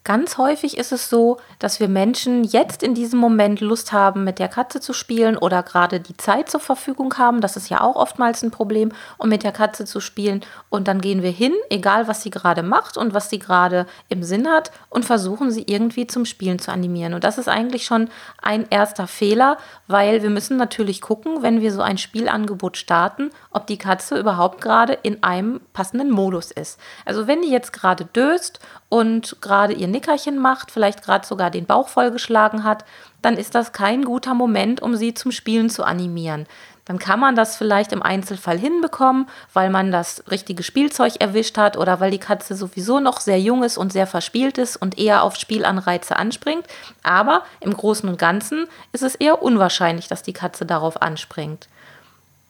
Ganz 0.07 0.37
häufig 0.37 0.77
ist 0.77 0.93
es 0.93 1.09
so, 1.09 1.35
dass 1.59 1.81
wir 1.81 1.89
Menschen 1.89 2.45
jetzt 2.45 2.81
in 2.81 2.93
diesem 2.93 3.19
Moment 3.19 3.59
Lust 3.59 3.91
haben, 3.91 4.23
mit 4.23 4.39
der 4.39 4.47
Katze 4.47 4.79
zu 4.79 4.93
spielen 4.93 5.35
oder 5.35 5.63
gerade 5.63 5.99
die 5.99 6.15
Zeit 6.15 6.49
zur 6.49 6.61
Verfügung 6.61 7.17
haben. 7.17 7.41
Das 7.41 7.57
ist 7.57 7.67
ja 7.67 7.81
auch 7.81 7.97
oftmals 7.97 8.41
ein 8.41 8.49
Problem, 8.49 8.93
um 9.17 9.27
mit 9.27 9.43
der 9.43 9.51
Katze 9.51 9.83
zu 9.83 9.99
spielen. 9.99 10.45
Und 10.69 10.87
dann 10.87 11.01
gehen 11.01 11.23
wir 11.23 11.31
hin, 11.31 11.51
egal 11.69 12.07
was 12.07 12.23
sie 12.23 12.29
gerade 12.29 12.63
macht 12.63 12.95
und 12.95 13.13
was 13.13 13.29
sie 13.29 13.37
gerade 13.37 13.85
im 14.07 14.23
Sinn 14.23 14.47
hat, 14.47 14.71
und 14.89 15.03
versuchen 15.03 15.51
sie 15.51 15.65
irgendwie 15.67 16.07
zum 16.07 16.23
Spielen 16.23 16.59
zu 16.59 16.71
animieren. 16.71 17.13
Und 17.13 17.25
das 17.25 17.37
ist 17.37 17.49
eigentlich 17.49 17.83
schon 17.83 18.09
ein 18.41 18.65
erster 18.69 19.07
Fehler, 19.07 19.57
weil 19.87 20.23
wir 20.23 20.29
müssen 20.29 20.55
natürlich 20.55 21.01
gucken, 21.01 21.43
wenn 21.43 21.59
wir 21.59 21.73
so 21.73 21.81
ein 21.81 21.97
Spielangebot 21.97 22.77
starten, 22.77 23.29
ob 23.51 23.67
die 23.67 23.77
Katze 23.77 24.17
überhaupt 24.17 24.61
gerade 24.61 24.93
in 24.93 25.21
einem 25.21 25.59
passenden 25.73 26.11
Modus 26.11 26.51
ist. 26.51 26.79
Also 27.03 27.27
wenn 27.27 27.41
die 27.41 27.51
jetzt 27.51 27.73
gerade 27.73 28.05
döst 28.05 28.61
und 28.89 29.37
gerade 29.41 29.73
ihr 29.73 29.87
Nickerchen 29.87 30.37
macht, 30.37 30.71
vielleicht 30.71 31.03
gerade 31.03 31.27
sogar 31.27 31.51
den 31.51 31.65
Bauch 31.65 31.89
vollgeschlagen 31.89 32.63
hat, 32.63 32.85
dann 33.21 33.37
ist 33.37 33.55
das 33.55 33.73
kein 33.73 34.05
guter 34.05 34.33
Moment, 34.33 34.81
um 34.81 34.95
sie 34.95 35.13
zum 35.13 35.31
Spielen 35.31 35.69
zu 35.69 35.83
animieren. 35.83 36.47
Dann 36.85 36.99
kann 36.99 37.19
man 37.19 37.35
das 37.35 37.57
vielleicht 37.57 37.91
im 37.91 38.01
Einzelfall 38.01 38.57
hinbekommen, 38.57 39.27
weil 39.51 39.69
man 39.69 39.91
das 39.91 40.23
richtige 40.31 40.63
Spielzeug 40.63 41.19
erwischt 41.19 41.57
hat 41.57 41.75
oder 41.75 41.99
weil 41.99 42.11
die 42.11 42.17
Katze 42.17 42.55
sowieso 42.55 43.01
noch 43.01 43.19
sehr 43.19 43.41
jung 43.41 43.63
ist 43.63 43.77
und 43.77 43.91
sehr 43.91 44.07
verspielt 44.07 44.57
ist 44.57 44.77
und 44.77 44.97
eher 44.97 45.23
auf 45.23 45.35
Spielanreize 45.35 46.15
anspringt. 46.15 46.65
Aber 47.03 47.43
im 47.59 47.75
Großen 47.75 48.07
und 48.07 48.17
Ganzen 48.17 48.67
ist 48.93 49.03
es 49.03 49.15
eher 49.15 49.43
unwahrscheinlich, 49.43 50.07
dass 50.07 50.23
die 50.23 50.31
Katze 50.31 50.65
darauf 50.65 51.01
anspringt. 51.01 51.67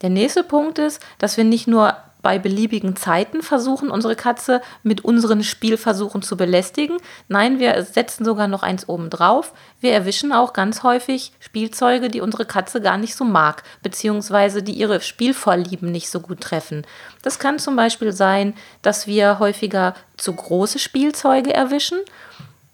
Der 0.04 0.12
nächste 0.12 0.44
Punkt 0.44 0.78
ist, 0.78 1.02
dass 1.18 1.38
wir 1.38 1.44
nicht 1.44 1.68
nur 1.68 1.98
bei 2.28 2.40
beliebigen 2.40 2.98
Zeiten 2.98 3.42
versuchen, 3.42 3.90
unsere 3.90 4.18
Katze 4.18 4.62
mit 4.84 5.06
unseren 5.06 5.46
Spielversuchen 5.46 6.22
zu 6.22 6.36
belästigen. 6.36 6.98
Nein, 7.30 7.58
wir 7.60 7.82
setzen 7.84 8.26
sogar 8.26 8.50
noch 8.50 8.64
eins 8.64 8.90
oben 8.90 9.10
drauf. 9.10 9.54
Wir 9.80 9.94
erwischen 9.94 10.34
auch 10.34 10.52
ganz 10.52 10.84
häufig 10.84 11.32
Spielzeuge, 11.40 12.10
die 12.10 12.20
unsere 12.20 12.44
Katze 12.44 12.82
gar 12.82 12.98
nicht 12.98 13.16
so 13.16 13.24
mag, 13.24 13.64
beziehungsweise 13.82 14.62
die 14.62 14.74
ihre 14.74 15.00
Spielvorlieben 15.00 15.90
nicht 15.90 16.10
so 16.10 16.20
gut 16.20 16.42
treffen. 16.42 16.86
Das 17.22 17.40
kann 17.40 17.60
zum 17.60 17.78
Beispiel 17.78 18.12
sein, 18.12 18.56
dass 18.82 19.08
wir 19.08 19.40
häufiger 19.40 19.96
zu 20.18 20.34
große 20.34 20.80
Spielzeuge 20.80 21.54
erwischen. 21.54 22.00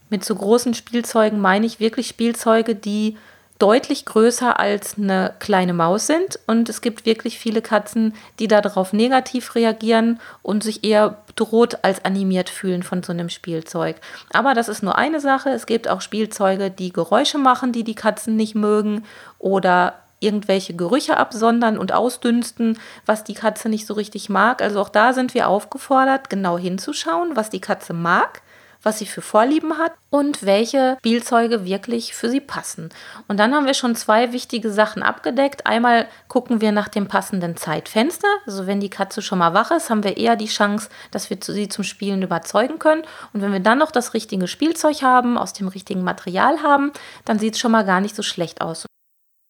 Mit 0.10 0.26
zu 0.26 0.34
großen 0.34 0.74
Spielzeugen 0.74 1.40
meine 1.40 1.68
ich 1.68 1.80
wirklich 1.80 2.08
Spielzeuge, 2.08 2.74
die 2.74 3.18
deutlich 3.64 4.04
größer 4.04 4.60
als 4.60 4.98
eine 4.98 5.36
kleine 5.40 5.72
Maus 5.72 6.06
sind. 6.06 6.38
Und 6.48 6.68
es 6.68 6.82
gibt 6.82 7.06
wirklich 7.06 7.40
viele 7.40 7.62
Katzen, 7.62 8.14
die 8.40 8.50
darauf 8.50 8.92
negativ 8.92 9.56
reagieren 9.56 10.20
und 10.42 10.66
sich 10.66 10.84
eher 10.84 11.20
bedroht 11.28 11.78
als 11.82 12.04
animiert 12.04 12.50
fühlen 12.50 12.84
von 12.84 13.04
so 13.04 13.14
einem 13.14 13.30
Spielzeug. 13.30 13.96
Aber 14.34 14.54
das 14.54 14.68
ist 14.68 14.84
nur 14.84 14.98
eine 14.98 15.22
Sache. 15.22 15.50
Es 15.50 15.66
gibt 15.66 15.88
auch 15.88 16.02
Spielzeuge, 16.02 16.72
die 16.72 16.92
Geräusche 16.92 17.38
machen, 17.38 17.72
die 17.72 17.86
die 17.86 17.96
Katzen 17.96 18.36
nicht 18.36 18.54
mögen 18.54 19.06
oder 19.40 19.94
irgendwelche 20.20 20.74
Gerüche 20.74 21.16
absondern 21.16 21.78
und 21.78 21.94
ausdünsten, 21.94 22.78
was 23.06 23.24
die 23.24 23.34
Katze 23.34 23.70
nicht 23.70 23.88
so 23.88 23.94
richtig 23.94 24.28
mag. 24.28 24.62
Also 24.62 24.82
auch 24.82 24.90
da 24.90 25.14
sind 25.14 25.34
wir 25.34 25.48
aufgefordert, 25.48 26.30
genau 26.30 26.58
hinzuschauen, 26.58 27.38
was 27.38 27.50
die 27.50 27.62
Katze 27.62 27.94
mag 27.94 28.42
was 28.84 29.00
sie 29.00 29.06
für 29.06 29.22
Vorlieben 29.22 29.78
hat 29.78 29.94
und 30.10 30.46
welche 30.46 30.98
Spielzeuge 31.00 31.66
wirklich 31.66 32.14
für 32.14 32.30
sie 32.30 32.42
passen. 32.42 32.90
Und 33.28 33.38
dann 33.38 33.56
haben 33.56 33.66
wir 33.66 33.74
schon 33.74 33.96
zwei 33.96 34.34
wichtige 34.34 34.72
Sachen 34.72 35.02
abgedeckt. 35.02 35.66
Einmal 35.66 36.08
gucken 36.28 36.62
wir 36.62 36.72
nach 36.72 36.90
dem 36.90 37.08
passenden 37.08 37.58
Zeitfenster. 37.58 38.28
Also 38.46 38.68
wenn 38.68 38.80
die 38.80 38.90
Katze 38.90 39.22
schon 39.22 39.40
mal 39.40 39.54
wach 39.54 39.72
ist, 39.72 39.90
haben 39.90 40.04
wir 40.04 40.18
eher 40.18 40.36
die 40.36 40.48
Chance, 40.48 40.90
dass 41.12 41.30
wir 41.30 41.38
sie 41.42 41.70
zum 41.70 41.84
Spielen 41.84 42.22
überzeugen 42.22 42.78
können. 42.78 43.04
Und 43.34 43.42
wenn 43.42 43.54
wir 43.54 43.62
dann 43.62 43.80
noch 43.80 43.92
das 43.92 44.14
richtige 44.14 44.48
Spielzeug 44.48 45.02
haben, 45.02 45.38
aus 45.38 45.54
dem 45.54 45.70
richtigen 45.70 46.04
Material 46.04 46.62
haben, 46.62 46.92
dann 47.26 47.40
sieht 47.40 47.56
es 47.56 47.60
schon 47.60 47.72
mal 47.72 47.86
gar 47.86 48.02
nicht 48.02 48.16
so 48.16 48.24
schlecht 48.24 48.62
aus. 48.62 48.86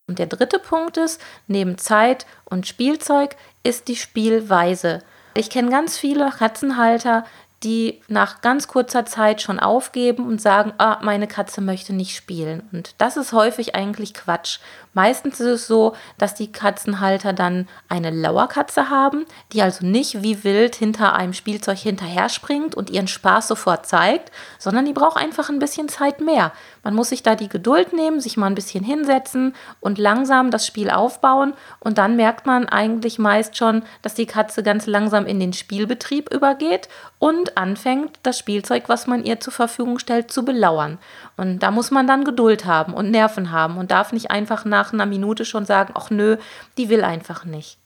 Und 0.07 0.19
der 0.19 0.27
dritte 0.27 0.59
Punkt 0.59 0.97
ist, 0.97 1.21
neben 1.47 1.77
Zeit 1.77 2.25
und 2.45 2.67
Spielzeug 2.67 3.35
ist 3.63 3.87
die 3.87 3.95
Spielweise. 3.95 4.99
Ich 5.35 5.49
kenne 5.49 5.71
ganz 5.71 5.97
viele 5.97 6.29
Katzenhalter, 6.29 7.25
die 7.63 8.01
nach 8.07 8.41
ganz 8.41 8.67
kurzer 8.67 9.05
Zeit 9.05 9.41
schon 9.41 9.59
aufgeben 9.59 10.27
und 10.27 10.41
sagen, 10.41 10.73
ah, 10.77 10.99
meine 11.01 11.27
Katze 11.27 11.61
möchte 11.61 11.93
nicht 11.93 12.15
spielen. 12.15 12.67
Und 12.71 12.95
das 12.97 13.17
ist 13.17 13.33
häufig 13.33 13.75
eigentlich 13.75 14.13
Quatsch. 14.13 14.59
Meistens 14.93 15.39
ist 15.39 15.47
es 15.47 15.67
so, 15.67 15.95
dass 16.17 16.35
die 16.35 16.51
Katzenhalter 16.51 17.33
dann 17.33 17.67
eine 17.89 18.11
Lauerkatze 18.11 18.89
haben, 18.89 19.25
die 19.51 19.61
also 19.61 19.85
nicht 19.85 20.21
wie 20.21 20.43
wild 20.43 20.75
hinter 20.75 21.13
einem 21.13 21.33
Spielzeug 21.33 21.77
hinterher 21.77 22.29
springt 22.29 22.75
und 22.75 22.89
ihren 22.89 23.07
Spaß 23.07 23.47
sofort 23.47 23.87
zeigt, 23.87 24.31
sondern 24.59 24.85
die 24.85 24.93
braucht 24.93 25.17
einfach 25.17 25.49
ein 25.49 25.59
bisschen 25.59 25.89
Zeit 25.89 26.21
mehr. 26.21 26.51
Man 26.83 26.95
muss 26.95 27.09
sich 27.09 27.23
da 27.23 27.35
die 27.35 27.49
Geduld 27.49 27.93
nehmen, 27.93 28.19
sich 28.19 28.37
mal 28.37 28.47
ein 28.47 28.55
bisschen 28.55 28.83
hinsetzen 28.83 29.55
und 29.79 29.97
langsam 29.97 30.51
das 30.51 30.67
Spiel 30.67 30.89
aufbauen 30.89 31.53
und 31.79 31.97
dann 31.97 32.15
merkt 32.15 32.45
man 32.45 32.67
eigentlich 32.67 33.19
meist 33.19 33.57
schon, 33.57 33.83
dass 34.01 34.13
die 34.13 34.25
Katze 34.25 34.63
ganz 34.63 34.85
langsam 34.85 35.25
in 35.25 35.39
den 35.39 35.53
Spielbetrieb 35.53 36.31
übergeht 36.31 36.89
und 37.19 37.57
anfängt, 37.57 38.19
das 38.23 38.37
Spielzeug, 38.37 38.83
was 38.87 39.07
man 39.07 39.23
ihr 39.23 39.39
zur 39.39 39.53
Verfügung 39.53 39.97
stellt, 39.97 40.31
zu 40.31 40.43
belauern. 40.43 40.99
Und 41.37 41.59
da 41.59 41.71
muss 41.71 41.89
man 41.89 42.05
dann 42.05 42.25
Geduld 42.25 42.65
haben 42.65 42.93
und 42.93 43.11
Nerven 43.11 43.51
haben 43.51 43.77
und 43.77 43.91
darf 43.91 44.11
nicht 44.11 44.29
einfach 44.29 44.65
nach 44.65 44.93
einer 44.93 45.05
Minute 45.05 45.45
schon 45.45 45.65
sagen, 45.65 45.93
ach 45.97 46.09
nö, 46.09 46.37
die 46.77 46.89
will 46.89 47.03
einfach 47.03 47.45
nicht. 47.45 47.79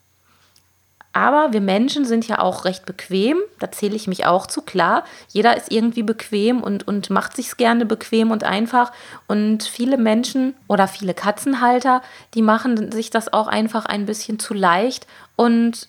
Aber 1.18 1.52
wir 1.52 1.62
Menschen 1.62 2.06
sind 2.06 2.28
ja 2.28 2.38
auch 2.38 2.64
recht 2.64 2.86
bequem, 2.86 3.40
da 3.58 3.72
zähle 3.72 3.96
ich 3.96 4.06
mich 4.06 4.28
auch 4.28 4.46
zu, 4.46 4.62
klar. 4.62 5.04
Jeder 5.30 5.58
ist 5.58 5.72
irgendwie 5.72 6.04
bequem 6.04 6.62
und, 6.62 6.88
und 6.88 7.10
macht 7.10 7.36
sich 7.36 7.58
gerne 7.58 7.88
bequem 7.88 8.30
und 8.30 8.44
einfach. 8.44 8.92
Und 9.28 9.64
viele 9.64 9.98
Menschen 9.98 10.54
oder 10.68 10.88
viele 10.88 11.16
Katzenhalter, 11.16 12.04
die 12.36 12.44
machen 12.44 12.92
sich 12.92 13.10
das 13.10 13.34
auch 13.34 13.48
einfach 13.48 13.88
ein 13.88 14.06
bisschen 14.06 14.38
zu 14.38 14.54
leicht 14.54 15.08
und 15.36 15.88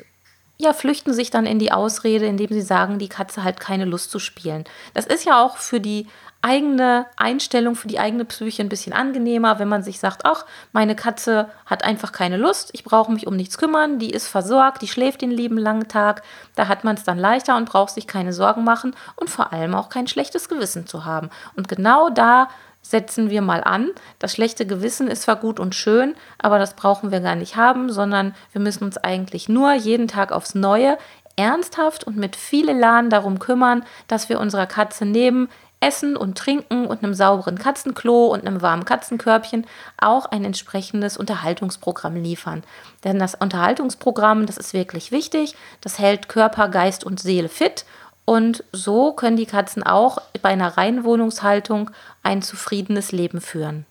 ja, 0.57 0.73
flüchten 0.73 1.13
sich 1.13 1.31
dann 1.31 1.45
in 1.45 1.59
die 1.59 1.73
Ausrede, 1.73 2.25
indem 2.25 2.49
sie 2.49 2.63
sagen, 2.63 2.99
die 2.99 3.11
Katze 3.11 3.45
hat 3.45 3.61
keine 3.61 3.85
Lust 3.85 4.11
zu 4.11 4.19
spielen. 4.19 4.65
Das 4.95 5.05
ist 5.05 5.27
ja 5.27 5.45
auch 5.45 5.59
für 5.59 5.79
die 5.79 6.07
eigene 6.41 7.07
Einstellung, 7.17 7.75
für 7.75 7.89
die 7.89 7.99
eigene 7.99 8.25
Psyche 8.25 8.63
ein 8.63 8.69
bisschen 8.69 8.93
angenehmer, 8.93 9.59
wenn 9.59 9.69
man 9.69 9.83
sich 9.83 9.99
sagt, 9.99 10.25
ach, 10.25 10.47
meine 10.73 10.95
Katze 10.95 11.51
hat 11.67 11.85
einfach 11.85 12.13
keine 12.13 12.37
Lust, 12.37 12.71
ich 12.73 12.85
brauche 12.85 13.11
mich 13.11 13.27
um 13.27 13.35
nichts 13.35 13.59
kümmern, 13.59 13.99
die 13.99 14.11
ist 14.11 14.29
versorgt, 14.29 14.83
die 14.83 14.89
schläft 14.89 15.21
den 15.21 15.33
lieben 15.33 15.59
langen 15.59 15.89
Tag. 15.89 16.23
Da 16.55 16.69
hat 16.69 16.85
man 16.85 16.95
es 16.95 17.03
dann 17.03 17.19
leichter 17.19 17.57
und 17.57 17.69
braucht 17.69 17.93
sich 17.93 18.07
keine 18.07 18.33
Sorgen 18.33 18.63
machen 18.63 18.95
und 19.17 19.31
vor 19.31 19.53
allem 19.53 19.75
auch 19.75 19.89
kein 19.89 20.07
schlechtes 20.07 20.49
Gewissen 20.49 20.87
zu 20.87 21.05
haben. 21.05 21.29
Und 21.57 21.69
genau 21.69 22.09
da 22.09 22.49
setzen 22.83 23.31
wir 23.31 23.43
mal 23.43 23.63
an. 23.65 23.91
Das 24.21 24.33
schlechte 24.33 24.65
Gewissen 24.65 25.09
ist 25.09 25.23
zwar 25.23 25.37
gut 25.37 25.59
und 25.59 25.75
schön, 25.75 26.15
aber 26.39 26.59
das 26.59 26.75
brauchen 26.75 27.11
wir 27.11 27.21
gar 27.21 27.35
nicht 27.35 27.57
haben, 27.57 27.91
sondern 27.93 28.35
wir 28.53 28.61
müssen 28.61 28.85
uns 28.85 28.97
eigentlich 28.97 29.49
nur 29.49 29.73
jeden 29.73 30.07
Tag 30.09 30.31
aufs 30.31 30.55
Neue 30.55 30.97
ernsthaft 31.37 32.05
und 32.05 32.17
mit 32.17 32.35
viel 32.35 32.69
Elan 32.69 33.11
darum 33.11 33.39
kümmern, 33.39 33.85
dass 34.09 34.29
wir 34.29 34.41
unserer 34.41 34.67
Katze 34.67 35.05
neben 35.05 35.49
Essen 35.81 36.17
und 36.17 36.37
Trinken 36.37 36.87
und 36.87 37.03
einem 37.03 37.15
sauberen 37.15 37.59
Katzenklo 37.59 38.27
und 38.27 38.47
einem 38.47 38.63
warmen 38.63 38.85
Katzenkörbchen 38.85 39.67
auch 39.97 40.27
ein 40.27 40.45
entsprechendes 40.45 41.17
Unterhaltungsprogramm 41.17 42.17
liefern. 42.17 42.65
Denn 43.05 43.19
das 43.19 43.35
Unterhaltungsprogramm, 43.35 44.47
das 44.47 44.57
ist 44.57 44.73
wirklich 44.73 45.13
wichtig, 45.13 45.55
das 45.81 45.99
hält 45.99 46.29
Körper, 46.29 46.69
Geist 46.69 47.05
und 47.05 47.21
Seele 47.21 47.49
fit 47.49 47.85
und 48.29 48.63
so 48.73 49.13
können 49.13 49.39
die 49.39 49.47
Katzen 49.47 49.83
auch 49.83 50.19
bei 50.43 50.51
einer 50.51 50.77
reinen 50.77 51.05
Wohnungshaltung 51.05 51.91
ein 52.23 52.43
zufriedenes 52.43 53.11
Leben 53.11 53.41
führen. 53.41 53.87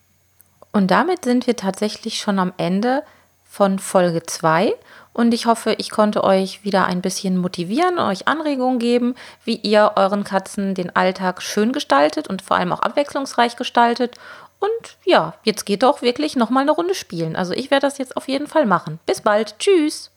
Und 0.72 0.92
damit 0.92 1.24
sind 1.24 1.48
wir 1.48 1.56
tatsächlich 1.56 2.18
schon 2.18 2.38
am 2.38 2.52
Ende 2.56 3.02
von 3.44 3.80
Folge 3.80 4.22
2 4.22 4.74
und 5.18 5.34
ich 5.34 5.46
hoffe, 5.46 5.74
ich 5.78 5.90
konnte 5.90 6.22
euch 6.22 6.62
wieder 6.62 6.86
ein 6.86 7.00
bisschen 7.00 7.38
motivieren, 7.38 7.98
euch 7.98 8.28
Anregungen 8.28 8.78
geben, 8.78 9.16
wie 9.44 9.56
ihr 9.56 9.94
euren 9.96 10.22
Katzen 10.22 10.76
den 10.76 10.94
Alltag 10.94 11.42
schön 11.42 11.72
gestaltet 11.72 12.28
und 12.28 12.40
vor 12.40 12.56
allem 12.56 12.72
auch 12.72 12.78
abwechslungsreich 12.78 13.56
gestaltet. 13.56 14.14
Und 14.60 14.96
ja, 15.04 15.34
jetzt 15.42 15.66
geht 15.66 15.82
doch 15.82 16.02
wirklich 16.02 16.36
nochmal 16.36 16.62
eine 16.62 16.70
Runde 16.70 16.94
spielen. 16.94 17.34
Also 17.34 17.52
ich 17.52 17.72
werde 17.72 17.88
das 17.88 17.98
jetzt 17.98 18.16
auf 18.16 18.28
jeden 18.28 18.46
Fall 18.46 18.64
machen. 18.64 19.00
Bis 19.06 19.20
bald. 19.20 19.58
Tschüss. 19.58 20.12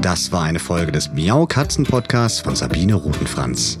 Das 0.00 0.30
war 0.30 0.44
eine 0.44 0.60
Folge 0.60 0.92
des 0.92 1.12
Miau 1.12 1.46
Katzen 1.46 1.84
Podcasts 1.84 2.38
von 2.38 2.54
Sabine 2.54 2.94
Rutenfranz. 2.94 3.80